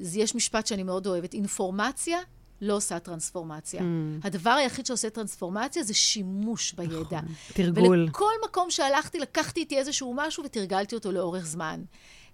[0.00, 2.18] יש משפט שאני מאוד אוהבת, אינפורמציה
[2.60, 3.80] לא עושה טרנספורמציה.
[3.80, 3.84] Mm.
[4.22, 7.20] הדבר היחיד שעושה טרנספורמציה זה שימוש בידע.
[7.20, 8.02] נכון, תרגול.
[8.02, 11.82] ולכל מקום שהלכתי, לקחתי איתי איזשהו משהו ותרגלתי אותו לאורך זמן.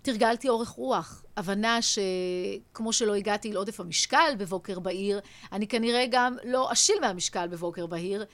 [0.02, 5.20] תרגלתי אורך רוח, הבנה שכמו שלא הגעתי לעודף המשקל בבוקר בהיר,
[5.52, 8.24] אני כנראה גם לא אשיל מהמשקל בבוקר בהיר.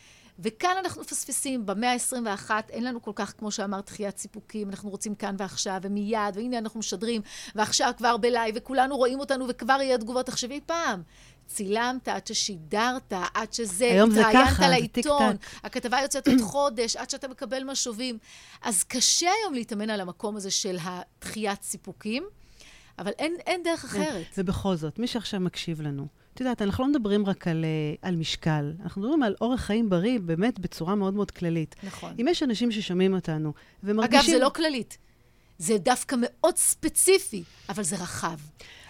[0.43, 5.15] וכאן אנחנו מפספסים, במאה ה-21 אין לנו כל כך, כמו שאמרת, דחיית סיפוקים, אנחנו רוצים
[5.15, 7.23] כאן ועכשיו ומיד, והנה אנחנו משדרים,
[7.55, 10.27] ועכשיו כבר בלייב, וכולנו רואים אותנו, וכבר יהיה תגובות.
[10.27, 11.03] תחשבי פעם,
[11.47, 15.37] צילמת עד ששידרת, עד שזה, היום זה התראיינת ככה, לעיתון.
[15.65, 18.19] הכתבה יוצאת עוד חודש, עד שאתה מקבל משובים.
[18.63, 22.25] אז קשה היום להתאמן על המקום הזה של הדחיית סיפוקים,
[22.99, 24.27] אבל אין, אין דרך אחרת.
[24.39, 26.07] ובכל זאת, מי שעכשיו מקשיב לנו,
[26.41, 29.91] את יודעת, אנחנו לא מדברים רק על, אה, על משקל, אנחנו מדברים על אורח חיים
[29.91, 31.75] בריא, באמת בצורה מאוד מאוד כללית.
[31.83, 32.15] נכון.
[32.21, 33.53] אם יש אנשים ששומעים אותנו,
[33.85, 34.21] ומרגישים...
[34.21, 34.99] אגב, זה לא כללית.
[35.59, 38.39] זה דווקא מאוד ספציפי, אבל זה רחב.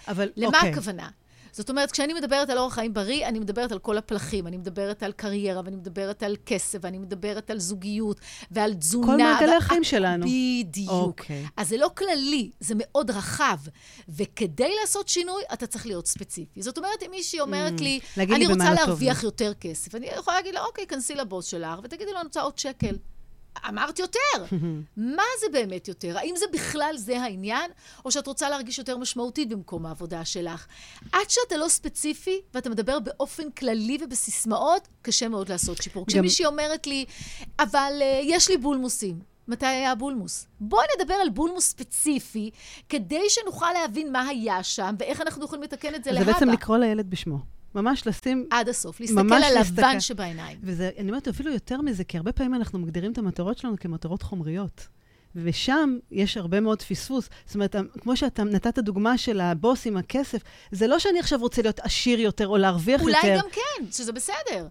[0.07, 0.69] אבל, למה אוקיי.
[0.69, 1.09] הכוונה?
[1.51, 4.47] זאת אומרת, כשאני מדברת על אורח חיים בריא, אני מדברת על כל הפלחים.
[4.47, 8.19] אני מדברת על קריירה, ואני מדברת על כסף, ואני מדברת על זוגיות,
[8.51, 9.07] ועל תזונה.
[9.07, 10.25] כל מעגלי החיים שלנו.
[10.25, 10.91] בדיוק.
[10.91, 11.45] אוקיי.
[11.57, 13.57] אז זה לא כללי, זה מאוד רחב.
[14.09, 16.61] וכדי לעשות שינוי, אתה צריך להיות ספציפי.
[16.61, 18.19] זאת אומרת, אם מישהי אומרת לי, Mm.
[18.19, 21.15] לי אני במה רוצה לא להרוויח לי." יותר כסף, אני יכולה להגיד לה, אוקיי, כנסי
[21.15, 22.95] לבוס שלך, ותגידי לו, אני רוצה עוד שקל.
[23.69, 24.55] אמרת יותר.
[24.97, 26.17] מה זה באמת יותר?
[26.17, 27.71] האם זה בכלל זה העניין,
[28.05, 30.67] או שאת רוצה להרגיש יותר משמעותית במקום העבודה שלך?
[31.11, 36.05] עד שאתה לא ספציפי, ואתה מדבר באופן כללי ובסיסמאות, קשה מאוד לעשות שיפור.
[36.07, 37.05] כשמישהי אומרת לי,
[37.59, 39.31] אבל uh, יש לי בולמוסים.
[39.47, 40.47] מתי היה הבולמוס?
[40.59, 42.49] בואי נדבר על בולמוס ספציפי,
[42.89, 46.33] כדי שנוכל להבין מה היה שם, ואיך אנחנו יכולים לתקן את זה זה להבא.
[46.33, 47.60] בעצם לקרוא לילד בשמו.
[47.75, 48.47] ממש לשים...
[48.49, 49.43] עד הסוף, להסתכל על.
[49.43, 50.59] הלבן שבעיניים.
[50.63, 54.21] וזה, אני אומרת אפילו יותר מזה, כי הרבה פעמים אנחנו מגדירים את המטרות שלנו כמטרות
[54.21, 54.87] חומריות.
[55.35, 57.29] ושם יש הרבה מאוד פספוס.
[57.45, 61.61] זאת אומרת, כמו שאתה נתת דוגמה של הבוס עם הכסף, זה לא שאני עכשיו רוצה
[61.61, 63.37] להיות עשיר יותר או להרוויח אולי יותר.
[63.37, 64.67] גם כן, שזה בסדר.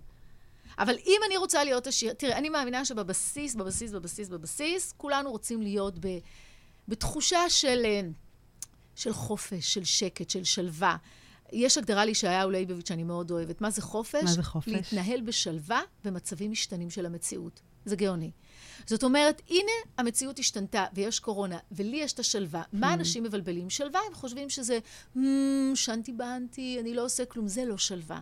[0.78, 5.62] אבל אם אני רוצה להיות עשיר, תראה, אני מאמינה שבבסיס, בבסיס, בבסיס, בבסיס, כולנו רוצים
[5.62, 6.08] להיות ב,
[6.88, 8.00] בתחושה של, אה,
[8.94, 10.96] של חופש, של שקט, של שלווה.
[11.52, 13.60] יש הגדרה לישעיהו ליבוביץ' שאני מאוד אוהבת.
[13.60, 14.24] מה זה חופש?
[14.24, 14.68] מה זה חופש?
[14.68, 17.60] להתנהל בשלווה במצבים משתנים של המציאות.
[17.84, 18.30] זה גאוני.
[18.86, 22.62] זאת אומרת, הנה המציאות השתנתה ויש קורונה, ולי יש את השלווה.
[22.72, 23.70] מה אנשים מבלבלים?
[23.70, 24.78] שלווה, הם חושבים שזה,
[25.16, 25.20] "מ,
[25.74, 27.48] שנתי באנטי, אני לא עושה כלום.
[27.48, 28.20] זה לא שלווה.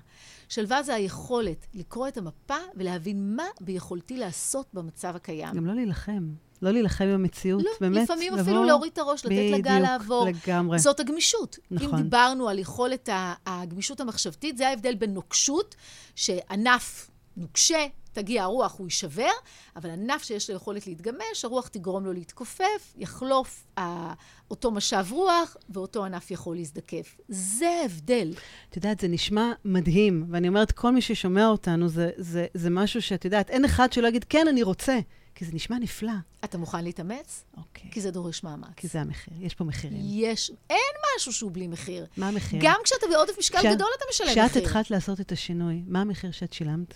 [0.48, 5.54] שלווה זה היכולת לקרוא את המפה ולהבין מה ביכולתי לעשות במצב הקיים.
[5.54, 6.28] גם לא להילחם.
[6.62, 8.02] לא להילחם עם המציאות, לא, באמת.
[8.02, 10.26] לפעמים לבוא- אפילו להוריד את הראש, לתת לגל בדיוק, לעבור.
[10.46, 10.78] לגמרי.
[10.78, 11.58] זאת הגמישות.
[11.70, 11.94] נכון.
[11.94, 13.08] אם דיברנו על יכולת
[13.46, 15.74] הגמישות המחשבתית, זה ההבדל בין נוקשות,
[16.14, 19.30] שענף נוקשה, תגיע הרוח, הוא יישבר,
[19.76, 24.12] אבל ענף שיש לו יכולת להתגמש, הרוח תגרום לו להתכופף, יחלוף ה-
[24.50, 27.16] אותו משב רוח, ואותו ענף יכול להזדקף.
[27.28, 28.32] זה ההבדל.
[28.70, 33.02] את יודעת, זה נשמע מדהים, ואני אומרת, כל מי ששומע אותנו, זה, זה, זה משהו
[33.02, 34.98] שאת יודעת, אין אחד שלא יגיד, כן, אני רוצה,
[35.38, 36.12] כי זה נשמע נפלא.
[36.44, 37.44] אתה מוכן להתאמץ?
[37.56, 37.90] אוקיי.
[37.90, 38.68] כי זה דורש מאמץ.
[38.76, 40.00] כי זה המחיר, יש פה מחירים.
[40.04, 40.78] יש, אין
[41.16, 42.06] משהו שהוא בלי מחיר.
[42.16, 42.60] מה המחיר?
[42.62, 44.62] גם כשאתה בעודף משקל כשאת- גדול, אתה משלם כשאת מחיר.
[44.62, 46.94] התחלת לעשות את השינוי, מה המחיר שאת שילמת?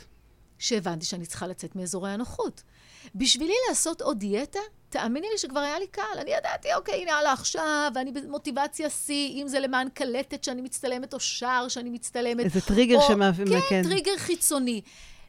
[0.59, 2.63] שהבנתי שאני צריכה לצאת מאזורי הנוחות.
[3.15, 6.03] בשבילי לעשות עוד דיאטה, תאמיני לי שכבר היה לי קל.
[6.21, 11.15] אני ידעתי, אוקיי, הנה, הלאה עכשיו, ואני במוטיבציה שיא, אם זה למען קלטת שאני מצטלמת,
[11.15, 12.45] או שער שאני מצטלמת.
[12.45, 13.83] איזה טריגר או- שמאפ- כן, כן.
[13.83, 14.81] טריגר חיצוני.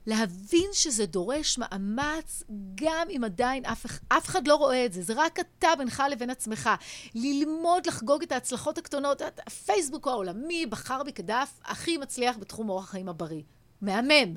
[0.08, 2.44] להבין שזה דורש מאמץ,
[2.76, 6.30] גם אם עדיין אף, אף אחד לא רואה את זה, זה רק אתה בינך לבין
[6.30, 6.70] עצמך.
[7.16, 9.22] ללמוד לחגוג את ההצלחות הקטנות.
[9.48, 13.42] הפייסבוק העולמי בחר בי כדף הכי מצליח בתחום אורח החיים הבריא.
[13.82, 14.36] מהמם.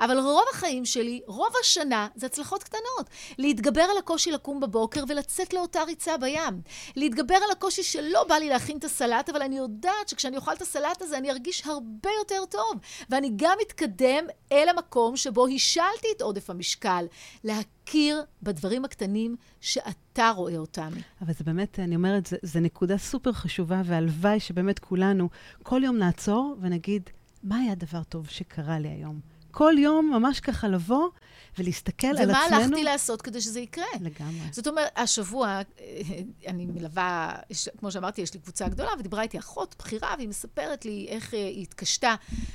[0.00, 3.10] אבל רוב החיים שלי, רוב השנה, זה הצלחות קטנות.
[3.38, 6.60] להתגבר על הקושי לקום בבוקר ולצאת לאותה ריצה בים.
[6.96, 10.62] להתגבר על הקושי שלא בא לי להכין את הסלט, אבל אני יודעת שכשאני אוכל את
[10.62, 12.80] הסלט הזה אני ארגיש הרבה יותר טוב.
[13.10, 17.06] ואני גם אתקדם אל המקום שבו השלתי את עודף המשקל.
[17.44, 20.90] להכיר בדברים הקטנים שאתה רואה אותם.
[21.20, 25.28] אבל זה באמת, אני אומרת, זה נקודה סופר חשובה, והלוואי שבאמת כולנו,
[25.62, 27.10] כל יום נעצור ונגיד,
[27.42, 29.35] מה היה דבר טוב שקרה לי היום?
[29.56, 31.08] כל יום ממש ככה לבוא
[31.58, 32.32] ולהסתכל על עצמנו.
[32.46, 33.84] ומה הלכתי לעשות כדי שזה יקרה?
[34.00, 34.40] לגמרי.
[34.52, 35.62] זאת אומרת, השבוע, אה,
[36.46, 40.84] אני מלווה, יש- כמו שאמרתי, יש לי קבוצה גדולה, ודיברה איתי אחות בכירה, והיא מספרת
[40.84, 42.14] לי איך אה, היא התקשתה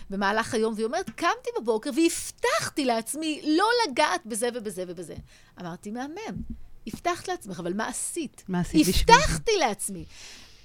[0.09, 5.15] במהלך היום, והיא אומרת, קמתי בבוקר והבטחתי לעצמי לא לגעת בזה ובזה ובזה.
[5.61, 6.41] אמרתי, מהמם,
[6.87, 8.43] הבטחת לעצמך, אבל מה עשית?
[8.47, 9.13] מה עשית בשביל זה?
[9.13, 10.05] הבטחתי לעצמי.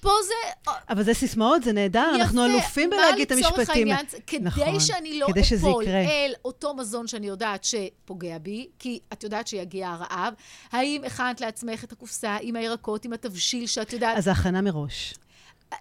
[0.07, 0.73] פה זה...
[0.89, 3.89] אבל זה סיסמאות, זה נהדר, אנחנו אלופים בלהגיד את המשפטים.
[3.89, 6.01] העניין, כדי נכון, שאני לא כדי שזה אפול יקרה.
[6.01, 10.35] אל אותו מזון שאני יודעת שפוגע בי, כי את יודעת שיגיע הרעב,
[10.73, 15.15] האם הכנת לעצמך את הקופסה עם הירקות, עם התבשיל שאת יודעת, אז זה הכנה מראש.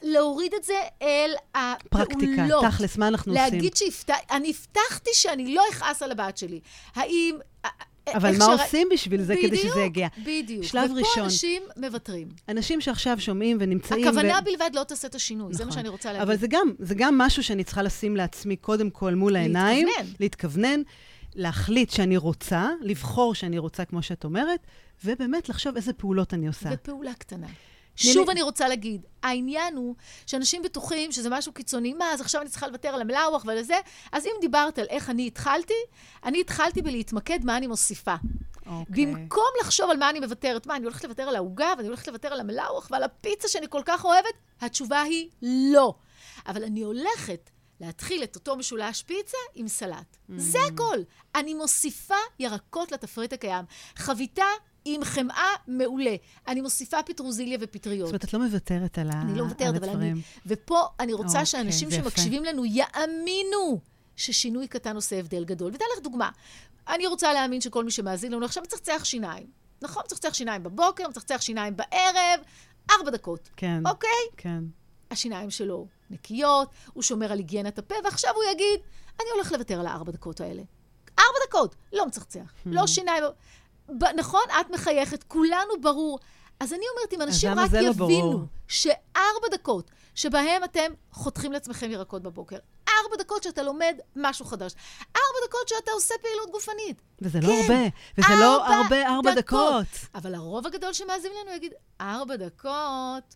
[0.01, 2.09] להוריד את זה אל הפעולות.
[2.09, 3.53] פרקטיקה, תכלס, מה אנחנו עושים?
[3.53, 6.59] להגיד שאני הבטחתי שאני לא אכעס על הבת שלי.
[6.95, 7.38] האם...
[8.13, 10.07] אבל מה שרא- עושים בשביל זה כדי בדיוק, שזה יגיע?
[10.25, 10.63] בדיוק.
[10.63, 11.23] שלב ופה ראשון.
[11.23, 12.27] אנשים מוותרים.
[12.49, 14.07] אנשים שעכשיו שומעים ונמצאים...
[14.07, 14.45] הכוונה ו...
[14.45, 15.81] בלבד לא תעשה את השינוי, זה מה נכון.
[15.81, 16.21] שאני רוצה להגיד.
[16.27, 19.87] אבל זה גם, זה גם משהו שאני צריכה לשים לעצמי קודם כל מול העיניים.
[19.87, 20.13] להתכוונן.
[20.19, 20.81] להתכוונן.
[21.35, 24.59] להחליט שאני רוצה, לבחור שאני רוצה, כמו שאת אומרת,
[25.05, 26.69] ובאמת לחשוב איזה פעולות אני עושה.
[26.73, 27.47] ופעולה קטנה.
[27.95, 32.49] שוב אני רוצה להגיד, העניין הוא שאנשים בטוחים שזה משהו קיצוני, מה, אז עכשיו אני
[32.49, 33.75] צריכה לוותר על המלאווח ועל זה?
[34.12, 35.73] אז אם דיברת על איך אני התחלתי,
[36.23, 38.15] אני התחלתי בלהתמקד מה אני מוסיפה.
[38.65, 39.05] אוקיי.
[39.05, 42.34] במקום לחשוב על מה אני מוותרת, מה, אני הולכת לוותר על העוגה, ואני הולכת לוותר
[42.34, 44.34] על המלאווח ועל הפיצה שאני כל כך אוהבת?
[44.62, 45.95] התשובה היא לא.
[46.47, 50.17] אבל אני הולכת להתחיל את אותו משולש פיצה עם סלט.
[50.38, 50.97] זה הכל.
[51.36, 53.65] אני מוסיפה ירקות לתפריט הקיים.
[53.95, 54.45] חביתה
[54.86, 56.15] עם חמאה מעולה.
[56.48, 58.08] אני מוסיפה פטרוזיליה ופטריות.
[58.08, 59.91] זאת אומרת, את לא מוותרת על ה- אני לא מוותרת, אבל אני...
[59.91, 60.21] הדברים.
[60.45, 61.91] ופה אני רוצה אוקיי, שאנשים.
[61.91, 63.80] שמקשיבים לנו יאמינו
[64.15, 65.71] ששינוי קטן עושה הבדל גדול.
[65.71, 66.30] ואתן לך דוגמה.
[66.88, 69.45] אני רוצה להאמין שכל מי שמאזין לנו עכשיו מצחצח שיניים.
[69.82, 70.04] נכון?
[70.06, 72.39] מצחצח שיניים בבוקר, מצחצח שיניים בערב,
[72.91, 73.50] ארבע דקות.
[73.58, 74.10] כן, אוקיי?
[74.38, 74.63] כן.
[75.12, 78.80] השיניים שלו נקיות, הוא שומר על היגיינת הפה, ועכשיו הוא יגיד,
[79.19, 80.62] אני הולך לוותר על הארבע דקות האלה.
[81.19, 82.69] ארבע דקות, לא מצחצח, Hmm.
[82.71, 83.24] לא שיניים.
[83.89, 84.41] ב- נכון?
[84.62, 86.19] את מחייכת, כולנו ברור.
[86.60, 87.80] אז אני אומרת, אם אנשים רק לא?
[87.80, 92.58] יבינו שארבע דקות שבהם אתם חותכים לעצמכם ירקות בבוקר,
[92.89, 97.02] ארבע דקות שאתה לומד משהו חדש, ארבע דקות שאתה עושה פעילות גופנית.
[97.21, 99.86] וזה לא כן, הרבה, וזה לא הרבה ארבע דקות.
[100.15, 103.36] אבל הרוב הגדול שמאזין לנו יגיד, ארבע דקות,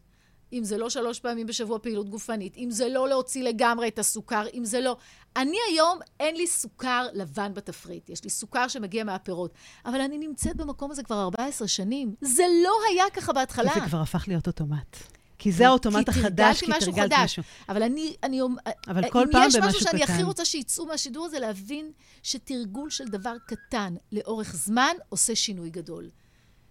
[0.54, 4.46] אם זה לא שלוש פעמים בשבוע פעילות גופנית, אם זה לא להוציא לגמרי את הסוכר,
[4.54, 4.98] אם זה לא...
[5.36, 9.54] אני היום, אין לי סוכר לבן בתפריט, יש לי סוכר שמגיע מהפירות,
[9.86, 12.15] אבל אני נמצאת במקום הזה כבר 14 שנים.
[12.22, 13.74] זה לא היה ככה בהתחלה.
[13.74, 14.98] כי זה כבר הפך להיות אוטומט.
[15.39, 17.39] כי זה האוטומט החדש, כי משהו תרגלת חדש.
[17.39, 17.44] משהו.
[17.70, 18.42] אבל אני, אני,
[18.88, 20.13] אבל אה, כל אם פעם יש במשהו משהו שאני קטן.
[20.13, 21.92] הכי רוצה שיצאו מהשידור הזה, להבין
[22.24, 26.10] שתרגול של דבר קטן לאורך זמן עושה שינוי גדול.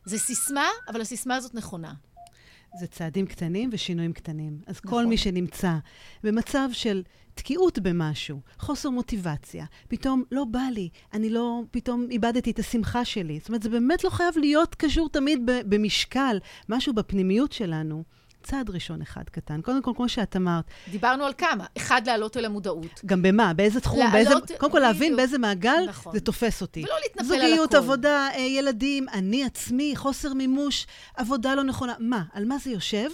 [0.05, 1.93] זה סיסמה, אבל הסיסמה הזאת נכונה.
[2.81, 4.61] זה צעדים קטנים ושינויים קטנים.
[4.67, 4.91] אז נכון.
[4.91, 5.73] כל מי שנמצא
[6.25, 7.03] במצב של
[7.39, 13.39] תקיעות במשהו, חוסר מוטיבציה, פתאום לא בא לי, אני לא, פתאום איבדתי את השמחה שלי.
[13.39, 18.05] זאת אומרת, זה באמת לא חייב להיות קשור תמיד במשקל, משהו בפנימיות שלנו.
[18.43, 19.61] צעד ראשון אחד קטן.
[19.61, 20.65] קודם כל, כמו שאת אמרת...
[20.91, 21.65] דיברנו על כמה.
[21.77, 23.01] אחד, להעלות אל המודעות.
[23.07, 23.55] גם במה?
[23.55, 23.99] באיזה תחום?
[23.99, 24.13] לעלות...
[24.13, 24.59] באיזה...
[24.59, 26.13] קודם כל, להבין באיזה מעגל נכון.
[26.13, 26.81] זה תופס אותי.
[26.81, 27.49] ולא להתנפל על הכול.
[27.49, 31.95] זוגיות, עבודה, אה, ילדים, אני עצמי, חוסר מימוש, עבודה לא נכונה.
[31.99, 32.23] מה?
[32.33, 33.11] על מה זה יושב?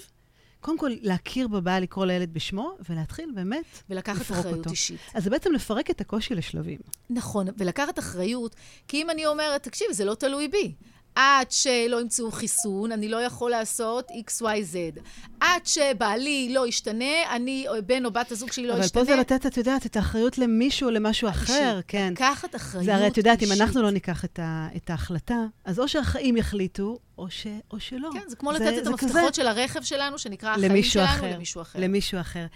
[0.65, 3.91] קודם כל, להכיר בבעיה, לקרוא לילד בשמו, ולהתחיל באמת לפרוק אותו.
[3.91, 5.01] ולקחת אחריות אישית.
[5.15, 6.79] אז זה בעצם לפרק את הקושי לשלבים.
[7.11, 8.57] נכון, ולקחת אחריות,
[8.89, 10.75] כי אם אני אומרת, תקשיב, זה לא תלוי בי.
[11.15, 15.01] עד שלא ימצאו חיסון, אני לא יכול לעשות XYZ.
[15.41, 19.03] עד שבעלי לא ישתנה, אני, בן או בת הזוג שלי לא אבל ישתנה.
[19.03, 22.13] אבל פה זה לתת, את יודעת, את האחריות למישהו או למשהו אחר, כן.
[22.13, 25.81] לקחת אחריות זה הרי, את יודעת, אם אנחנו לא ניקח את, ה, את ההחלטה, אז
[25.81, 28.11] או שהחיים יחליטו, או, ש, או שלא.
[28.13, 29.33] כן, זה כמו זה, לתת זה את המפתחות כזה...
[29.33, 31.79] של הרכב שלנו, שנקרא החיים שלנו, אחר, למישהו אחר.
[31.81, 32.47] למישהו אחר.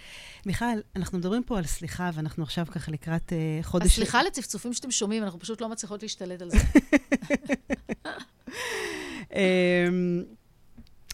[0.45, 3.87] מיכל, אנחנו מדברים פה על סליחה, ואנחנו עכשיו ככה לקראת uh, חודש...
[3.87, 6.57] הסליחה לצפצופים שאתם שומעים, אנחנו פשוט לא מצליחות להשתלט על זה.
[9.35, 10.23] אמ,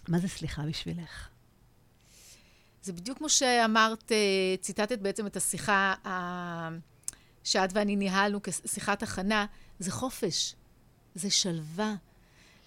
[0.08, 1.30] מה זה סליחה בשבילך?
[2.82, 4.18] זה בדיוק כמו שאמרת, אה,
[4.62, 5.94] ציטטת בעצם את השיחה
[7.44, 9.46] שאת ואני ניהלנו כשיחת הכנה,
[9.80, 10.56] זה חופש,
[11.16, 11.96] זה שלווה.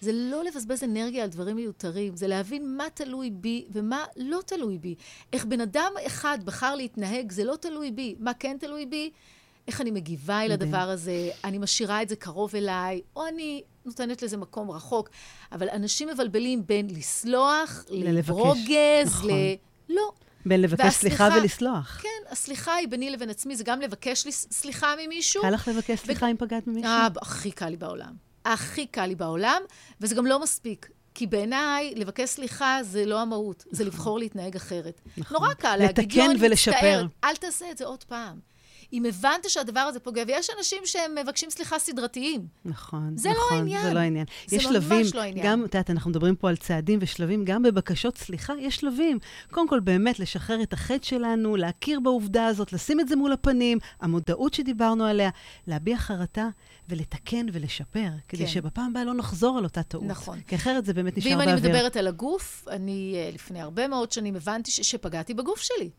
[0.01, 4.77] זה לא לבזבז אנרגיה על דברים מיותרים, זה להבין מה תלוי בי ומה לא תלוי
[4.77, 4.95] בי.
[5.33, 8.15] איך בן אדם אחד בחר להתנהג, זה לא תלוי בי.
[8.19, 9.09] מה כן תלוי בי?
[9.67, 14.21] איך אני מגיבה אל הדבר הזה, אני משאירה את זה קרוב אליי, או אני נותנת
[14.21, 15.09] לזה מקום רחוק.
[15.51, 19.29] אבל אנשים מבלבלים בין לסלוח, לברוגז, נכון.
[19.29, 19.33] ל...
[19.89, 20.11] לא.
[20.45, 21.99] בין לבקש והסליחה, סליחה ולסלוח.
[22.01, 25.41] כן, הסליחה היא ביני לבין עצמי, זה גם לבקש סליחה ממישהו.
[25.41, 26.29] קל לך לבקש סליחה ו...
[26.29, 26.89] אם פגעת ממישהו?
[26.89, 28.28] אה, הכי קל לי בעולם.
[28.45, 29.61] הכי קל לי בעולם,
[30.01, 30.89] וזה גם לא מספיק.
[31.13, 33.85] כי בעיניי, לבקש סליחה זה לא המהות, זה נכון.
[33.85, 35.01] לבחור להתנהג אחרת.
[35.17, 35.37] נכון.
[35.37, 37.05] נורא קל להגיד, לתקן ולשפר.
[37.23, 38.39] אל תעשה את זה עוד פעם.
[38.93, 42.47] אם הבנת שהדבר הזה פוגע, ויש אנשים שהם מבקשים סליחה סדרתיים.
[42.65, 43.83] נכון, זה לא נכון, לא העניין.
[43.83, 44.25] זה לא העניין.
[44.47, 45.45] זה ממש שלבים, לא העניין.
[45.45, 49.19] גם, את יודעת, אנחנו מדברים פה על צעדים ושלבים, גם בבקשות סליחה יש שלבים.
[49.51, 53.77] קודם כל, באמת, לשחרר את החטא שלנו, להכיר בעובדה הזאת, לשים את זה מול הפנים,
[54.01, 55.29] המודעות שדיברנו עליה,
[55.67, 56.47] להביע חרטה
[56.89, 58.51] ולתקן ולשפר, כדי כן.
[58.51, 60.03] שבפעם הבאה לא נחזור על אותה טעות.
[60.03, 60.39] נכון.
[60.47, 61.47] כי אחרת זה באמת נשאר באוויר.
[61.47, 65.89] ואם אני מדברת על הגוף, אני אה, לפני הרבה מאוד שנים הבנתי שפגעתי בגוף שלי.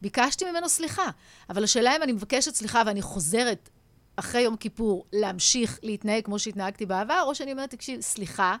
[0.00, 1.10] ביקשתי ממנו סליחה.
[1.50, 3.68] אבל השאלה אם אני מבקשת סליחה ואני חוזרת
[4.16, 8.56] אחרי יום כיפור להמשיך להתנהג כמו שהתנהגתי בעבר, או שאני אומרת, תקשיב, סליחה.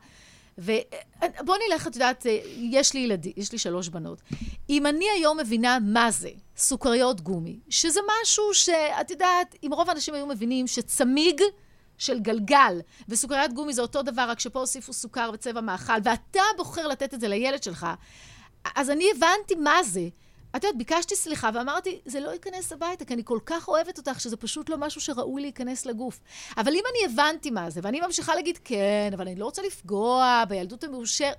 [0.58, 4.22] ובוא נלך, את יודעת, יש לי ילדים, יש לי שלוש בנות.
[4.70, 10.14] אם אני היום מבינה מה זה סוכריות גומי, שזה משהו שאת יודעת, אם רוב האנשים
[10.14, 11.42] היו מבינים שצמיג
[11.98, 16.86] של גלגל וסוכריית גומי זה אותו דבר, רק שפה הוסיפו סוכר וצבע מאכל, ואתה בוחר
[16.86, 17.86] לתת את זה לילד שלך,
[18.74, 20.08] אז אני הבנתי מה זה.
[20.56, 24.20] את יודעת, ביקשתי סליחה ואמרתי, זה לא ייכנס הביתה, כי אני כל כך אוהבת אותך,
[24.20, 26.20] שזה פשוט לא משהו שראוי להיכנס לגוף.
[26.56, 30.44] אבל אם אני הבנתי מה זה, ואני ממשיכה להגיד, כן, אבל אני לא רוצה לפגוע
[30.48, 31.30] בילדות המאושר,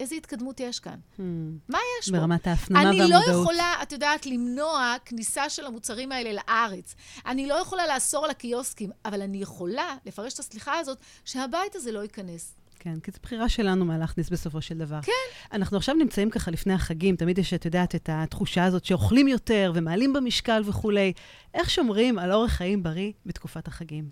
[0.00, 0.98] איזה התקדמות יש כאן?
[1.16, 1.22] Hmm.
[1.68, 2.16] מה יש פה?
[2.16, 3.10] ברמת ההפנמה והמודעות.
[3.10, 6.94] אני לא יכולה, את יודעת, למנוע כניסה של המוצרים האלה לארץ.
[7.26, 11.92] אני לא יכולה לאסור על הקיוסקים, אבל אני יכולה לפרש את הסליחה הזאת, שהבית הזה
[11.92, 12.54] לא ייכנס.
[12.80, 15.00] כן, כי זו בחירה שלנו מה להכניס בסופו של דבר.
[15.02, 15.12] כן.
[15.52, 19.72] אנחנו עכשיו נמצאים ככה לפני החגים, תמיד יש, את יודעת, את התחושה הזאת שאוכלים יותר
[19.74, 21.12] ומעלים במשקל וכולי.
[21.54, 24.10] איך שומרים על אורח חיים בריא בתקופת החגים?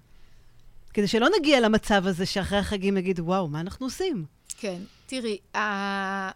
[0.95, 4.25] כדי שלא נגיע למצב הזה שאחרי החגים נגיד, וואו, מה אנחנו עושים?
[4.59, 6.31] כן, תראי, ה...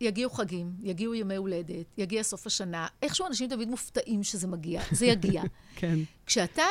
[0.00, 2.86] יגיעו חגים, יגיעו ימי הולדת, יגיע סוף השנה.
[3.02, 5.42] איכשהו אנשים תמיד מופתעים שזה מגיע, זה יגיע.
[5.76, 5.98] כן.
[6.26, 6.62] כשאתה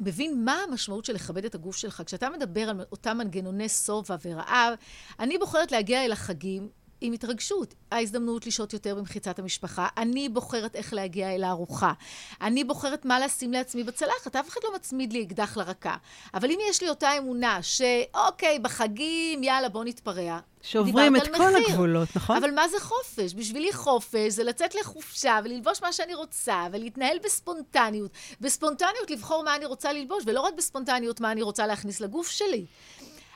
[0.00, 2.02] מבין מה המשמעות של לכבד את הגוף שלך.
[2.06, 4.74] כשאתה מדבר על אותם מנגנוני שובע ורעב,
[5.20, 6.68] אני בוחרת להגיע אל החגים
[7.00, 7.74] עם התרגשות.
[7.92, 9.88] ההזדמנות לשהות יותר במחיצת המשפחה.
[9.96, 11.92] אני בוחרת איך להגיע אל הארוחה.
[12.40, 14.36] אני בוחרת מה לשים לעצמי בצלחת.
[14.36, 15.96] אף אחד לא מצמיד לי אקדח לרקה.
[16.34, 20.38] אבל אם יש לי אותה אמונה שאוקיי, בחגים, יאללה, בוא נתפרע.
[20.62, 21.68] שוברים את כל מחיר.
[21.68, 22.36] הגבולות, נכון?
[22.36, 23.34] אבל מה זה חופש?
[23.34, 28.10] בשבילי חופש זה לצאת לחופשה וללבוש מה שאני רוצה ולהתנהל בספונטניות.
[28.40, 32.66] בספונטניות לבחור מה אני רוצה ללבוש, ולא רק בספונטניות מה אני רוצה להכניס לגוף שלי.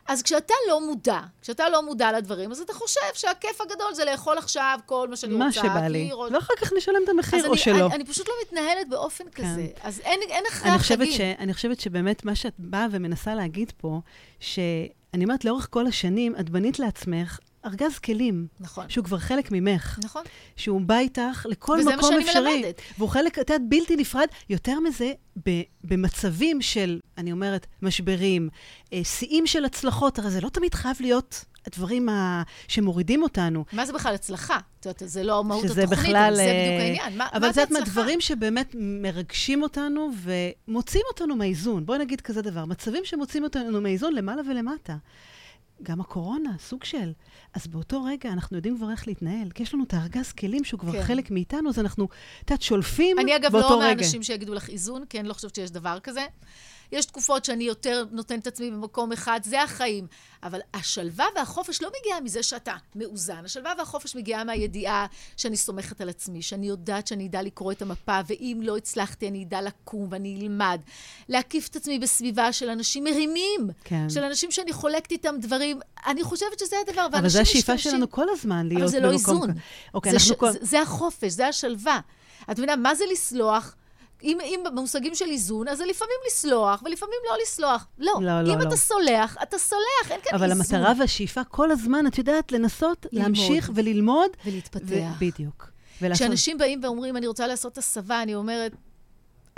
[0.08, 4.38] אז כשאתה לא מודע, כשאתה לא מודע לדברים, אז אתה חושב שהכיף הגדול זה לאכול
[4.38, 5.62] עכשיו כל מה שאני מה רוצה.
[5.62, 6.10] מה שבא לי.
[6.30, 7.86] לא אחר כך נשלם את המחיר, או אני, שלא.
[7.86, 9.42] אני, אני פשוט לא מתנהלת באופן כן.
[9.42, 9.66] כזה.
[9.82, 11.12] אז אין, אין אני החגים.
[11.12, 14.00] ש, אני חושבת שבאמת מה שאת באה ומנסה להגיד פה,
[14.40, 18.46] שאני אומרת, לאורך כל השנים, את בנית לעצמך ארגז כלים.
[18.60, 18.84] נכון.
[18.88, 19.98] שהוא כבר חלק ממך.
[20.04, 20.22] נכון.
[20.56, 22.32] שהוא בא איתך לכל וזה מקום מה אפשרי.
[22.32, 22.80] שאני מלמדת.
[22.98, 24.26] והוא חלק, את יודעת, בלתי נפרד.
[24.50, 25.12] יותר מזה,
[25.48, 28.48] ב- במצבים של, אני אומרת, משברים,
[28.92, 33.64] אה, שיאים של הצלחות, הרי זה לא תמיד חייב להיות הדברים ה- שמורידים אותנו.
[33.72, 34.58] מה זה בכלל הצלחה?
[34.80, 36.16] את יודעת, זה לא מהות התוכנית, בכלל...
[36.26, 37.18] אבל זה אה, בדיוק העניין.
[37.18, 37.96] מה, אבל מה את זה יודעת, הצלחה?
[38.00, 41.86] מהדברים שבאמת מרגשים אותנו ומוציאים אותנו מהאיזון.
[41.86, 44.96] בואי נגיד כזה דבר, מצבים שמוציאים אותנו מהאיזון למעלה ולמטה.
[45.82, 47.12] גם הקורונה, סוג של.
[47.54, 50.80] אז באותו רגע אנחנו יודעים כבר איך להתנהל, כי יש לנו את הארגז כלים שהוא
[50.80, 51.02] כבר כן.
[51.02, 53.94] חלק מאיתנו, אז אנחנו, את יודעת, שולפים אני אגב באותו לא רגע.
[53.94, 56.26] מהאנשים שיגידו לך איזון, כי אני לא חושבת שיש דבר כזה.
[56.92, 60.06] יש תקופות שאני יותר נותנת את עצמי במקום אחד, זה החיים.
[60.42, 63.44] אבל השלווה והחופש לא מגיעה מזה שאתה מאוזן.
[63.44, 68.20] השלווה והחופש מגיעה מהידיעה שאני סומכת על עצמי, שאני יודעת שאני אדע לקרוא את המפה,
[68.26, 70.80] ואם לא הצלחתי, אני אדע לקום ואני אלמד.
[71.28, 74.10] להקיף את עצמי בסביבה של אנשים מרימים, כן.
[74.10, 75.80] של אנשים שאני חולקת איתם דברים.
[76.06, 79.10] אני חושבת שזה הדבר, אבל זו השאיפה משתמשים- שלנו כל הזמן, להיות אבל זה לא
[79.12, 79.50] במקום איזון.
[79.50, 79.60] כזה.
[79.94, 80.32] אוקיי, זה, ש...
[80.32, 80.52] כל...
[80.52, 82.00] זה, זה החופש, זה השלווה.
[82.50, 83.74] את מבינה, מה זה לסלוח?
[84.22, 87.86] אם, אם במושגים של איזון, אז זה לפעמים לסלוח, ולפעמים לא לסלוח.
[87.98, 88.68] לא, לא, לא, אם לא.
[88.68, 90.76] אתה סולח, אתה סולח, אין כאן אבל איזון.
[90.80, 93.22] המטרה והשאיפה כל הזמן, את יודעת, לנסות ללמוד.
[93.26, 94.30] להמשיך וללמוד.
[94.46, 94.84] ולהתפתח.
[94.88, 95.68] ו- בדיוק.
[96.02, 98.72] ולעשות- כשאנשים באים ואומרים, אני רוצה לעשות הסבה, אני אומרת,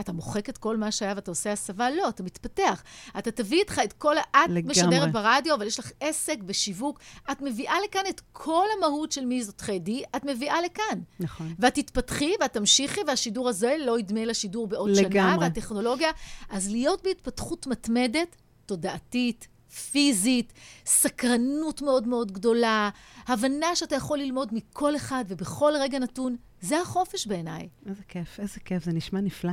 [0.00, 1.90] אתה מוחק את כל מה שהיה ואתה עושה הסבה?
[1.90, 2.82] לא, אתה מתפתח.
[3.18, 4.20] אתה תביא איתך את כל ה...
[4.20, 4.72] את לגמרי.
[4.72, 7.00] משדרת ברדיו, אבל יש לך עסק בשיווק.
[7.32, 11.00] את מביאה לכאן את כל המהות של מי זאת חדי, את מביאה לכאן.
[11.20, 11.54] נכון.
[11.58, 15.44] ואת תתפתחי ואת תמשיכי, והשידור הזה לא ידמה לשידור בעוד שנה, לגמרי.
[15.44, 16.10] והטכנולוגיה.
[16.48, 18.36] אז להיות בהתפתחות מתמדת,
[18.66, 19.48] תודעתית,
[19.92, 20.52] פיזית,
[20.86, 22.90] סקרנות מאוד מאוד גדולה,
[23.26, 27.68] הבנה שאתה יכול ללמוד מכל אחד ובכל רגע נתון, זה החופש בעיניי.
[27.86, 29.52] איזה כיף, איזה כיף, זה נשמע נפלא.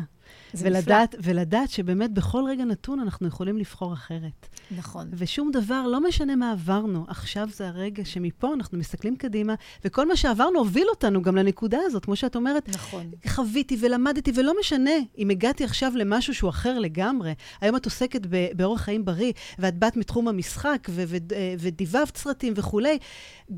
[0.54, 4.48] זה ולדעת, ולדעת שבאמת בכל רגע נתון אנחנו יכולים לבחור אחרת.
[4.78, 5.10] נכון.
[5.14, 9.56] ושום דבר, לא משנה מה עברנו, עכשיו זה הרגע שמפה אנחנו מסתכלים קדימה,
[9.86, 13.12] וכל מה שעברנו הוביל אותנו גם לנקודה הזאת, כמו שאת אומרת, נכון.
[13.28, 17.34] חוויתי ולמדתי, ולא משנה אם הגעתי עכשיו למשהו שהוא אחר לגמרי.
[17.62, 18.22] היום את עוסקת
[18.56, 22.98] באורח חיים בריא, ואת באת מתחום המשחק, אה, ודיבבת סרטים וכולי.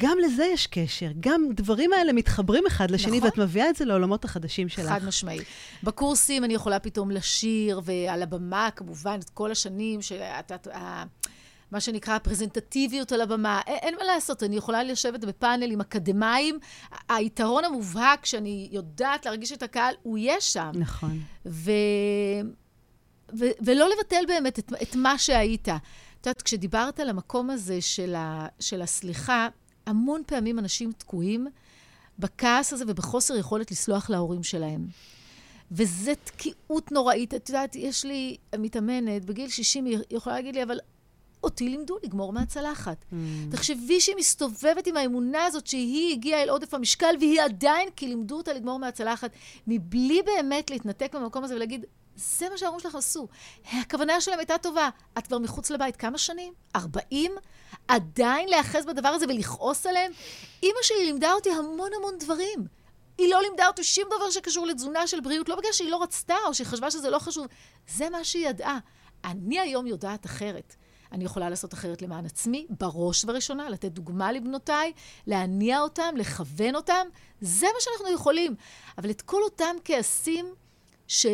[0.04, 1.08] גם לזה יש קשר.
[1.20, 3.30] גם דברים האלה מתחברים אחד לשני, נכון.
[3.30, 4.90] ואת מביאה את זה לעולמות החדשים שלך.
[4.90, 5.40] חד משמעי.
[5.84, 10.68] בקורסים אני יכולה פתאום לשיר, ועל הבמה, כמובן, את כל השנים, שאת, את,
[11.72, 13.62] מה שנקרא הפרזנטטיביות על הבמה.
[13.68, 16.60] אין, אין מה לעשות, אני יכולה לשבת בפאנל עם אקדמאים.
[17.10, 20.72] היתרון המובהק שאני יודעת להרגיש את הקהל, הוא יש שם.
[20.74, 21.20] נכון.
[21.46, 21.72] ו...
[23.40, 23.46] ו...
[23.62, 25.70] ולא לבטל באמת את, את מה שהיית.
[25.70, 28.48] את יודעת, כשדיברת על המקום הזה של, ה...
[28.60, 29.48] של הסליחה,
[29.86, 31.48] המון פעמים אנשים תקועים
[32.20, 34.88] בכעס הזה ובחוסר יכולת לסלוח להורים שלהם.
[35.72, 37.34] וזו תקיעות נוראית.
[37.34, 40.80] את יודעת, יש לי מתאמנת, בגיל 60 היא יכולה להגיד לי, אבל
[41.44, 43.06] אותי לימדו לגמור מהצלחת.
[43.12, 43.16] Mm.
[43.52, 48.38] תחשבי שהיא מסתובבת עם האמונה הזאת שהיא הגיעה אל עודף המשקל, והיא עדיין, כי לימדו
[48.38, 49.32] אותה לגמור מהצלחת,
[49.68, 51.86] מבלי באמת להתנתק מהמקום הזה ולהגיד,
[52.16, 53.28] זה מה שההורים שלך עשו.
[53.72, 54.90] הכוונה שלהם הייתה טובה.
[55.18, 56.54] את כבר מחוץ לבית כמה שנים?
[56.76, 57.32] 40?
[57.88, 60.12] עדיין להיאחז בדבר הזה ולכעוס עליהם?
[60.64, 62.68] אימא שלי לימדה אותי המון המון דברים.
[63.18, 66.36] היא לא לימדה אותי שום דבר שקשור לתזונה של בריאות, לא בגלל שהיא לא רצתה
[66.48, 67.48] או שהיא חשבה שזה לא חשוב.
[67.88, 68.80] זה מה שהיא ידעה.
[69.24, 70.76] אני היום יודעת אחרת.
[71.12, 74.94] אני יכולה לעשות אחרת למען עצמי, בראש ובראשונה, לתת דוגמה לבנותיי,
[75.28, 77.08] להניע אותם, לכוון אותם,
[77.42, 78.56] זה מה שאנחנו יכולים.
[78.98, 80.54] אבל את כל אותם כעסים
[81.08, 81.26] ש...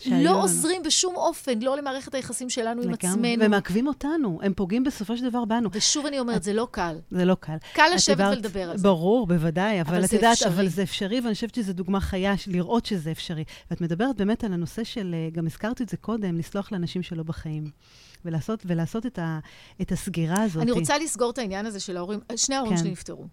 [0.00, 0.42] שהיו לא.
[0.42, 2.92] עוזרים בשום אופן, לא למערכת היחסים שלנו עם.
[2.94, 3.44] עצמנו.
[3.44, 5.68] ומעכבים אותנו, הם פוגעים בסופו של דבר בנו.
[5.72, 6.96] ושוב אני אומרת, זה לא קל.
[7.10, 7.56] זה לא קל.
[7.74, 8.82] קל את לשבת דיברת- ולדבר על זה.
[8.82, 10.48] ברור, בוודאי, אבל, אבל את יודעת, אפשרי.
[10.48, 13.44] אבל זה אפשרי, ואני חושבת שזו דוגמה חיה, לראות שזה אפשרי.
[13.70, 17.22] ואת מדברת באמת על הנושא של, אה, גם הזכרתי את זה קודם, לסלוח לאנשים שלא
[17.22, 17.64] בחיים.
[18.24, 19.38] ולעשות, ולעשות את, ה,
[19.80, 20.62] את הסגירה הזאת.
[20.62, 22.20] אני רוצה לסגור את העניין הזה של ההורים.
[22.36, 22.82] שני ההורים כן.
[22.82, 23.26] שלי נפטרו.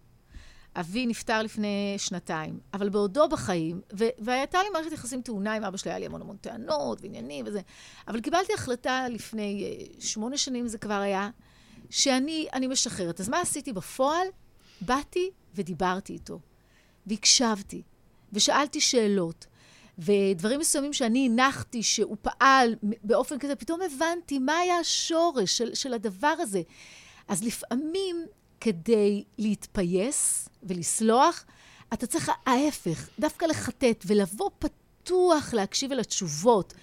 [0.80, 5.78] אבי נפטר לפני שנתיים, אבל בעודו בחיים, ו- והייתה לי מערכת יחסים טעונה עם אבא
[5.78, 7.62] שלי, היה לי המון המון טענות ועניינים וזה,
[8.08, 11.30] אבל קיבלתי החלטה לפני אה, שמונה שנים זה כבר היה,
[11.90, 13.20] שאני אני משחררת.
[13.20, 14.28] אז מה עשיתי בפועל?
[14.82, 16.40] באתי ודיברתי איתו,
[17.08, 17.82] והקשבתי,
[18.34, 19.46] ושאלתי שאלות.
[20.00, 25.94] ודברים מסוימים שאני הנחתי שהוא פעל באופן כזה, פתאום הבנתי מה היה השורש של, של
[25.94, 26.62] הדבר הזה.
[27.28, 28.26] אז לפעמים,
[28.62, 31.46] כדי להתפייס ולסלוח,
[31.94, 36.74] אתה צריך ההפך, דווקא לחטט ולבוא פתוח להקשיב אל התשובות.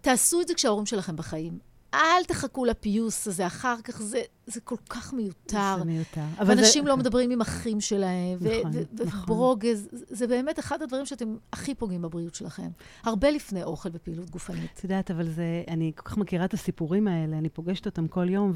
[0.00, 1.58] תעשו את זה כשההורים שלכם בחיים.
[1.94, 5.76] אל תחכו לפיוס הזה אחר כך, זה, זה כל כך מיותר.
[5.78, 6.20] זה מיותר.
[6.38, 6.88] אבל ואנשים זה...
[6.88, 9.20] לא מדברים עם אחים שלהם, נכון, ו- נכון.
[9.20, 12.68] וברוגז, זה באמת אחד הדברים שאתם הכי פוגעים בבריאות שלכם.
[13.02, 14.70] הרבה לפני אוכל ופעילות גופנית.
[14.74, 18.28] את יודעת, אבל זה, אני כל כך מכירה את הסיפורים האלה, אני פוגשת אותם כל
[18.30, 18.52] יום,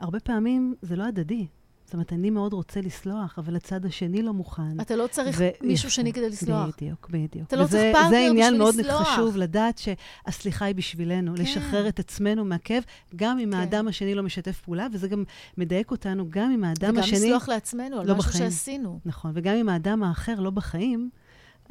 [0.00, 1.46] והרבה פעמים זה לא הדדי.
[1.84, 4.80] זאת אומרת, אני מאוד רוצה לסלוח, אבל הצד השני לא מוכן.
[4.80, 6.68] אתה לא צריך מישהו שני כדי לסלוח.
[6.76, 7.46] בדיוק, בדיוק.
[7.46, 8.10] אתה לא צריך פרטנר בשביל לסלוח.
[8.10, 11.42] זה עניין מאוד חשוב, לדעת שהסליחה היא בשבילנו, כן.
[11.42, 12.82] לשחרר את עצמנו מהכאב,
[13.16, 13.56] גם אם כן.
[13.56, 15.24] האדם השני לא משתף פעולה, וזה גם
[15.58, 17.18] מדייק אותנו, גם אם האדם השני...
[17.18, 18.50] וגם לסלוח לעצמנו על לא משהו בחיים.
[18.50, 19.00] שעשינו.
[19.04, 21.10] נכון, וגם אם האדם האחר לא בחיים,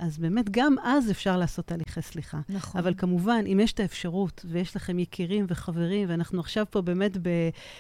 [0.04, 2.40] אז באמת, גם אז אפשר לעשות תהליכי סליחה.
[2.50, 2.82] נכון.
[2.82, 7.30] אבל כמובן, אם יש את האפשרות, ויש לכם יקירים וחברים, ואנחנו עכשיו פה באמת ב,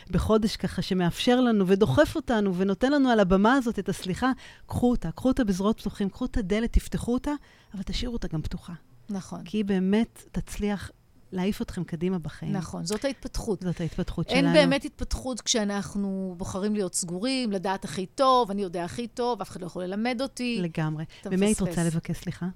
[0.09, 4.31] בחודש ככה שמאפשר לנו ודוחף אותנו ונותן לנו על הבמה הזאת את הסליחה,
[4.65, 7.31] קחו אותה, קחו אותה בזרועות פתוחים, קחו את הדלת, תפתחו אותה,
[7.73, 8.73] אבל תשאירו אותה גם פתוחה.
[9.09, 9.43] נכון.
[9.45, 10.91] כי היא באמת תצליח
[11.33, 12.51] להעיף אתכם קדימה בחיים.
[12.51, 13.61] נכון, זאת ההתפתחות.
[13.63, 14.47] זאת ההתפתחות אין שלנו.
[14.47, 19.49] אין באמת התפתחות כשאנחנו בוחרים להיות סגורים, לדעת הכי טוב, אני יודע הכי טוב, אף
[19.49, 20.57] אחד לא יכול ללמד אותי.
[20.61, 21.05] לגמרי.
[21.25, 22.47] ומי היית רוצה לבקש סליחה?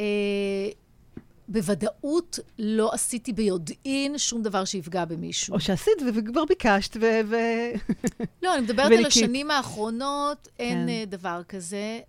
[0.00, 0.04] אה,
[1.48, 5.54] בוודאות לא עשיתי ביודעין שום דבר שיפגע במישהו.
[5.54, 7.00] או שעשית וכבר ביקשת ו...
[7.30, 7.36] ו...
[8.42, 10.88] לא, אני מדברת על השנים האחרונות, אין כן.
[10.88, 12.00] אה, דבר כזה.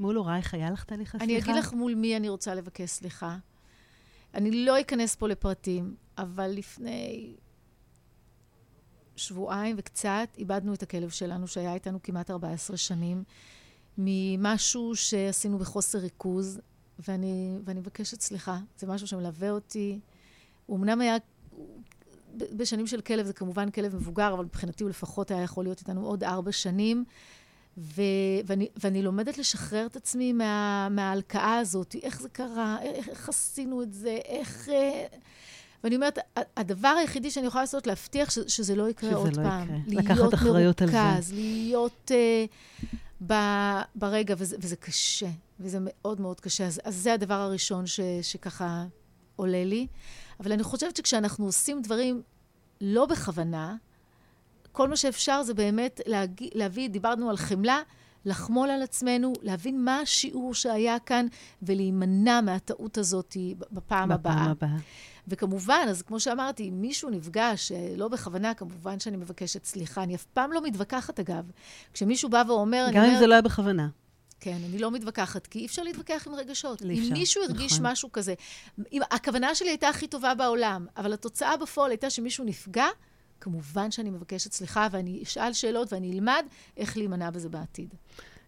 [0.00, 1.24] מול הורייך היה לך תהליך הסליחה?
[1.24, 3.36] אני אגיד לך מול מי אני רוצה לבקש סליחה.
[4.34, 7.34] אני לא אכנס פה לפרטים, אבל לפני
[9.16, 13.24] שבועיים וקצת איבדנו את הכלב שלנו, שהיה איתנו כמעט 14 שנים,
[13.98, 16.60] ממשהו שעשינו בחוסר ריכוז,
[17.08, 18.58] ואני, ואני מבקשת סליחה.
[18.78, 20.00] זה משהו שמלווה אותי.
[20.66, 21.16] הוא אמנם היה...
[22.36, 26.06] בשנים של כלב זה כמובן כלב מבוגר, אבל מבחינתי הוא לפחות היה יכול להיות איתנו
[26.06, 27.04] עוד ארבע שנים.
[27.78, 28.02] ו-
[28.46, 33.82] ואני, ואני לומדת לשחרר את עצמי מה, מההלקאה הזאת, איך זה קרה, איך, איך עשינו
[33.82, 34.68] את זה, איך...
[34.68, 35.06] אה,
[35.84, 36.18] ואני אומרת,
[36.56, 39.62] הדבר היחידי שאני יכולה לעשות, להבטיח ש- שזה לא יקרה עוד לא פעם.
[39.86, 40.02] יקרה.
[40.02, 41.34] לקחת אחריות מרוכז, על זה.
[41.34, 42.86] להיות uh,
[43.26, 45.28] ב- ברגע, וזה, וזה קשה,
[45.60, 46.66] וזה מאוד מאוד קשה.
[46.66, 48.84] אז, אז זה הדבר הראשון ש- שככה
[49.36, 49.86] עולה לי.
[50.40, 52.22] אבל אני חושבת שכשאנחנו עושים דברים
[52.80, 53.76] לא בכוונה,
[54.72, 57.80] כל מה שאפשר זה באמת להגיד, להביא, דיברנו על חמלה,
[58.24, 61.26] לחמול על עצמנו, להבין מה השיעור שהיה כאן,
[61.62, 63.36] ולהימנע מהטעות הזאת
[63.72, 64.08] בפעם.
[64.08, 64.76] בפעם הבאה.
[65.28, 70.02] וכמובן, אז כמו שאמרתי, אם מישהו נפגש, אה, לא בכוונה, כמובן שאני מבקשת סליחה.
[70.02, 71.50] אני אף פעם לא מתווכחת, אגב.
[71.92, 72.86] כשמישהו בא ואומר...
[72.92, 73.88] גם אם אומר, זה לא היה בכוונה.
[74.40, 76.82] כן, אני לא מתווכחת, כי אי אפשר להתווכח עם רגשות.
[76.82, 77.86] אי אפשר, אם מישהו הרגיש נכון.
[77.86, 78.34] משהו כזה,
[78.92, 82.86] אם, הכוונה שלי הייתה הכי טובה בעולם, אבל התוצאה בפועל הייתה שמישהו נפגע,
[83.42, 86.44] כמובן שאני מבקשת סליחה, ואני אשאל שאלות ואני אלמד
[86.76, 87.94] איך להימנע בזה בעתיד.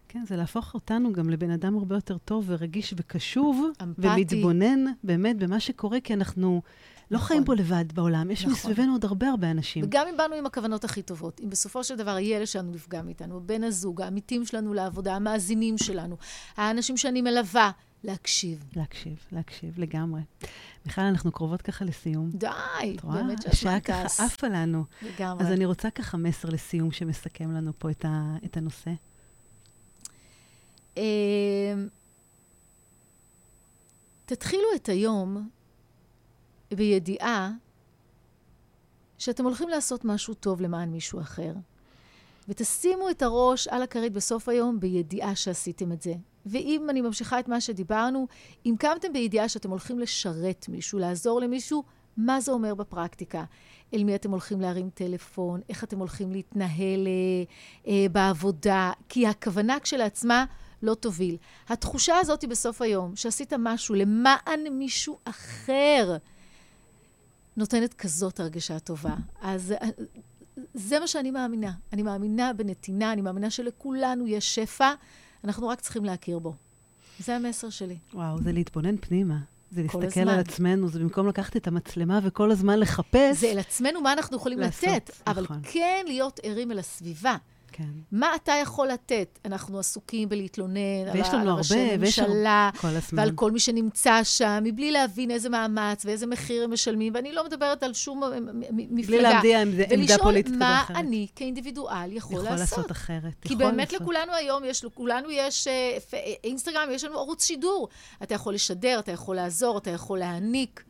[0.07, 4.07] כן, זה להפוך אותנו גם לבן אדם הרבה יותר טוב ורגיש וקשוב, אמפתי.
[4.07, 6.61] ומתבונן באמת במה שקורה, כי אנחנו
[7.11, 7.27] לא נכון.
[7.27, 8.31] חיים פה לבד בעולם.
[8.31, 8.53] יש נכון.
[8.53, 9.83] מסביבנו עוד הרבה הרבה אנשים.
[9.85, 13.41] וגם אם באנו עם הכוונות הכי טובות, אם בסופו של דבר הילד שלנו נפגע מאיתנו,
[13.45, 16.17] בן הזוג, העמיתים שלנו לעבודה, המאזינים שלנו,
[16.57, 17.71] האנשים שאני מלווה,
[18.05, 18.63] להקשיב.
[18.75, 20.21] להקשיב, להקשיב, לגמרי.
[20.85, 22.29] מיכל, אנחנו קרובות ככה לסיום.
[22.31, 22.47] די?
[23.03, 24.15] באמת שהזמן השעה טס.
[24.15, 24.83] ככה עפה לנו.
[25.01, 25.45] לגמרי.
[25.45, 28.91] אז אני רוצה ככה מסר לסיום שמסכם לנו פה את, ה, את הנושא.
[30.97, 31.03] אמ,
[34.25, 35.49] תתחילו את היום
[36.71, 37.51] בידיעה
[39.17, 41.53] שאתם הולכים לעשות משהו טוב למען מישהו אחר,
[42.47, 46.13] ותשימו את הראש על הכרית בסוף היום בידיעה שעשיתם את זה.
[46.45, 48.27] ואם אני ממשיכה את מה שדיברנו,
[48.65, 51.83] אם קמתם בידיעה שאתם הולכים לשרת מישהו, לעזור למישהו,
[52.17, 53.43] מה זה אומר בפרקטיקה?
[53.93, 57.11] אל מי אתם הולכים להרים טלפון, איך אתם הולכים להתנהל אה,
[57.87, 60.45] אה, בעבודה, כי הכוונה כשלעצמה
[60.81, 61.37] לא תוביל.
[61.69, 66.17] התחושה הזאת היא בסוף היום, שעשית משהו למען מישהו אחר,
[67.57, 69.15] נותנת כזאת הרגשה טובה.
[69.41, 69.87] אז אה,
[70.75, 71.71] זה מה שאני מאמינה.
[71.93, 74.93] אני מאמינה בנתינה, אני מאמינה שלכולנו יש שפע,
[75.43, 76.53] אנחנו רק צריכים להכיר בו.
[77.19, 77.97] זה המסר שלי.
[78.13, 79.37] וואו, זה להתבונן פנימה.
[79.71, 80.33] זה כל להסתכל הזמן.
[80.33, 83.37] על עצמנו, זה במקום לקחת את המצלמה וכל הזמן לחפש.
[83.37, 85.59] זה אל עצמנו מה אנחנו יכולים לעשות, לתת, אבל נכון.
[85.63, 87.35] כן להיות ערים אל הסביבה.
[87.71, 87.83] כן.
[88.11, 89.39] מה אתה יכול לתת?
[89.45, 90.77] אנחנו עסוקים בלהתלונן
[91.11, 93.19] על על ראשי הרבה, ויש ממשלה, כל הזמן.
[93.19, 97.45] ועל כל מי שנמצא שם, מבלי להבין איזה מאמץ ואיזה מחיר הם משלמים, ואני לא
[97.45, 99.21] מדברת על שום מ- מ- מ- בלי מפלגה.
[99.21, 100.89] להביע עמדה עמדה פוליטית כזו או ולשאול אחרת.
[100.95, 103.33] מה אני כאינדיבידואל יכול, יכול לעשות אחרת.
[103.41, 104.01] כי באמת לעשות.
[104.01, 107.87] לכולנו היום יש, לכולנו יש אה, אה, אינסטגרם, יש לנו ערוץ שידור.
[108.23, 110.83] אתה יכול לשדר, אתה יכול לעזור, אתה יכול להעניק.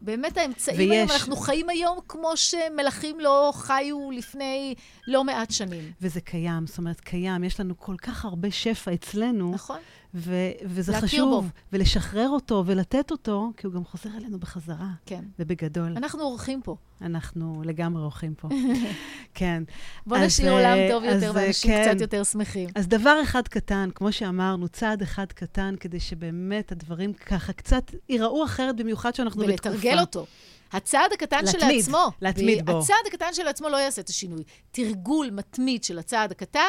[0.00, 0.90] באמת האמצעים ויש.
[0.90, 4.74] היום, אנחנו חיים היום כמו שמלכים לא חיו לפני
[5.06, 5.92] לא מעט שנים.
[6.00, 7.44] וזה קיים, זאת אומרת, קיים.
[7.44, 9.78] יש לנו כל כך הרבה שפע אצלנו, נכון?
[10.14, 11.44] ו- וזה חשוב.
[11.44, 11.48] בו.
[11.72, 15.24] ולשחרר אותו ולתת אותו, כי הוא גם חוזר אלינו בחזרה, כן.
[15.38, 15.92] ובגדול.
[15.96, 16.76] אנחנו אורחים פה.
[17.02, 18.48] אנחנו לגמרי אורחים פה.
[19.34, 19.62] כן.
[20.06, 21.84] בוא אז, נשאיר אה, עולם טוב אז, יותר אה, ואנשים כן.
[21.88, 22.68] קצת יותר שמחים.
[22.74, 28.44] אז דבר אחד קטן, כמו שאמרנו, צעד אחד קטן, כדי שבאמת הדברים ככה קצת ייראו
[28.44, 29.68] אחרת, במיוחד שאנחנו בתקופה.
[29.70, 30.26] ולתרגל אותו.
[30.72, 32.78] הצעד הקטן להתמיד, של עצמו, להתמיד בו.
[32.78, 34.42] הצעד הקטן של עצמו לא יעשה את השינוי.
[34.70, 36.60] תרגול מתמיד של הצעד הקטן,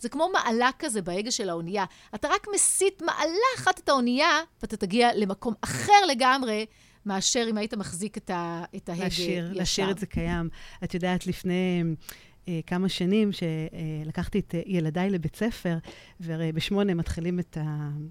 [0.00, 1.84] זה כמו מעלה כזה בהגה של האונייה.
[2.14, 6.66] אתה רק מסיט מעלה אחת את האונייה, ואתה תגיע למקום אחר לגמרי.
[7.06, 9.52] מאשר אם היית מחזיק את, ה, את ההגה להשאיר.
[9.52, 10.48] להשאיר את זה קיים.
[10.84, 11.82] את יודעת, לפני
[12.50, 15.76] אה, כמה שנים שלקחתי את אה, ילדיי לבית ספר,
[16.20, 17.58] והרי בשמונה מתחילים את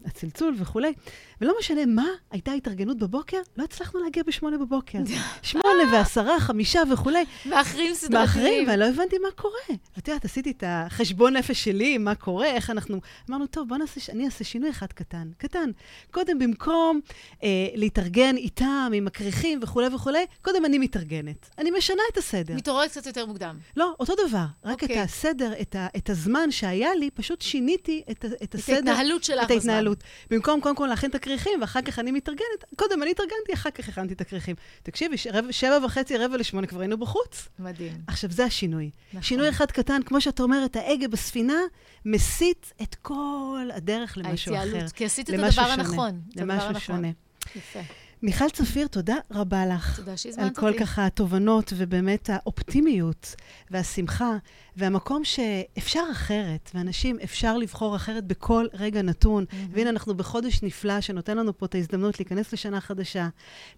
[0.06, 0.94] הצלצול וכולי,
[1.42, 5.00] ולא משנה מה הייתה התארגנות בבוקר, לא הצלחנו להגיע בשמונה בבוקר.
[5.42, 7.26] שמונה ועשרה, חמישה וכולי.
[7.46, 8.22] מאחרים סדרתיים.
[8.22, 9.78] מאחרים, ולא הבנתי מה קורה.
[9.96, 13.00] ואת יודעת, עשיתי את החשבון נפש שלי, מה קורה, איך אנחנו...
[13.30, 15.70] אמרנו, טוב, בוא נעשה, אני אעשה שינוי אחד קטן, קטן.
[16.12, 17.00] קודם, במקום
[17.44, 21.50] אה, להתארגן איתם, עם הכריכים וכולי וכולי, קודם אני מתארגנת.
[21.58, 22.56] אני משנה את הסדר.
[22.56, 23.58] מתעוררת קצת יותר מוקדם.
[23.78, 24.29] לא, אותו דבר.
[24.38, 25.00] רק את אוקיי.
[25.00, 28.76] הסדר, את, ה, את הזמן שהיה לי, פשוט שיניתי את, את את הסדר.
[28.76, 29.74] ההתנהלות שלך את בזמן.
[29.74, 30.04] ההתנהלות.
[30.30, 33.90] במקום קודם כל להכין את הכריכים, ואחר כך אני מתארגנת, קודם אני התארגנתי, אחר כך
[33.90, 34.56] הכנתי את הכריכים.
[34.84, 37.48] תקשיבי, רבע- שבע וחצי, רבע לשמונה כבר היינו בחוץ.
[37.60, 37.94] מדהים.
[38.08, 38.90] עכשיו, זה השינוי.
[39.10, 39.22] נכון.
[39.22, 41.58] שינוי אחד קטן, כמו שאת אומרת, ההגה בספינה
[42.06, 44.62] מסיט את כל הדרך למשהו אחר.
[44.62, 45.62] ההתייעלות, כי עשית את הדבר.
[45.62, 46.22] הנכון.
[46.32, 46.80] את למשהו.
[46.80, 47.10] שונה.
[47.56, 47.80] יפה.
[48.24, 49.96] מיכל צפיר, תודה רבה לך.
[49.96, 50.80] תודה על שהזמנת כל אותי.
[50.80, 53.36] ככה התובנות, ובאמת האופטימיות
[53.72, 54.38] והשמחה,
[54.80, 59.46] והמקום שאפשר אחרת, ואנשים, אפשר לבחור אחרת בכל רגע נתון.
[59.72, 63.28] והנה, אנחנו בחודש נפלא שנותן לנו פה את ההזדמנות להיכנס לשנה חדשה,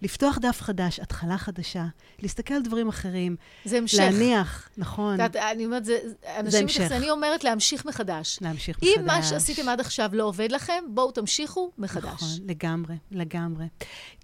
[0.01, 1.85] לפתוח דף חדש, התחלה חדשה,
[2.19, 3.35] להסתכל על דברים אחרים,
[3.65, 3.97] זה המשך.
[3.99, 5.99] להניח, נכון, את יודעת, אני אומרת, זה,
[6.39, 6.91] אנשים המשך.
[6.91, 8.39] אני אומרת להמשיך מחדש.
[8.41, 8.97] להמשיך מחדש.
[8.97, 12.03] אם מה שעשיתם עד עכשיו לא עובד לכם, בואו תמשיכו מחדש.
[12.03, 13.65] נכון, לגמרי, לגמרי.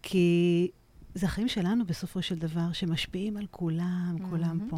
[0.03, 0.67] כי
[1.15, 4.77] זה החיים שלנו בסופו של דבר, שמשפיעים על כולם, כולם פה.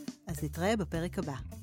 [0.31, 1.60] אז נתראה בפרק הבא.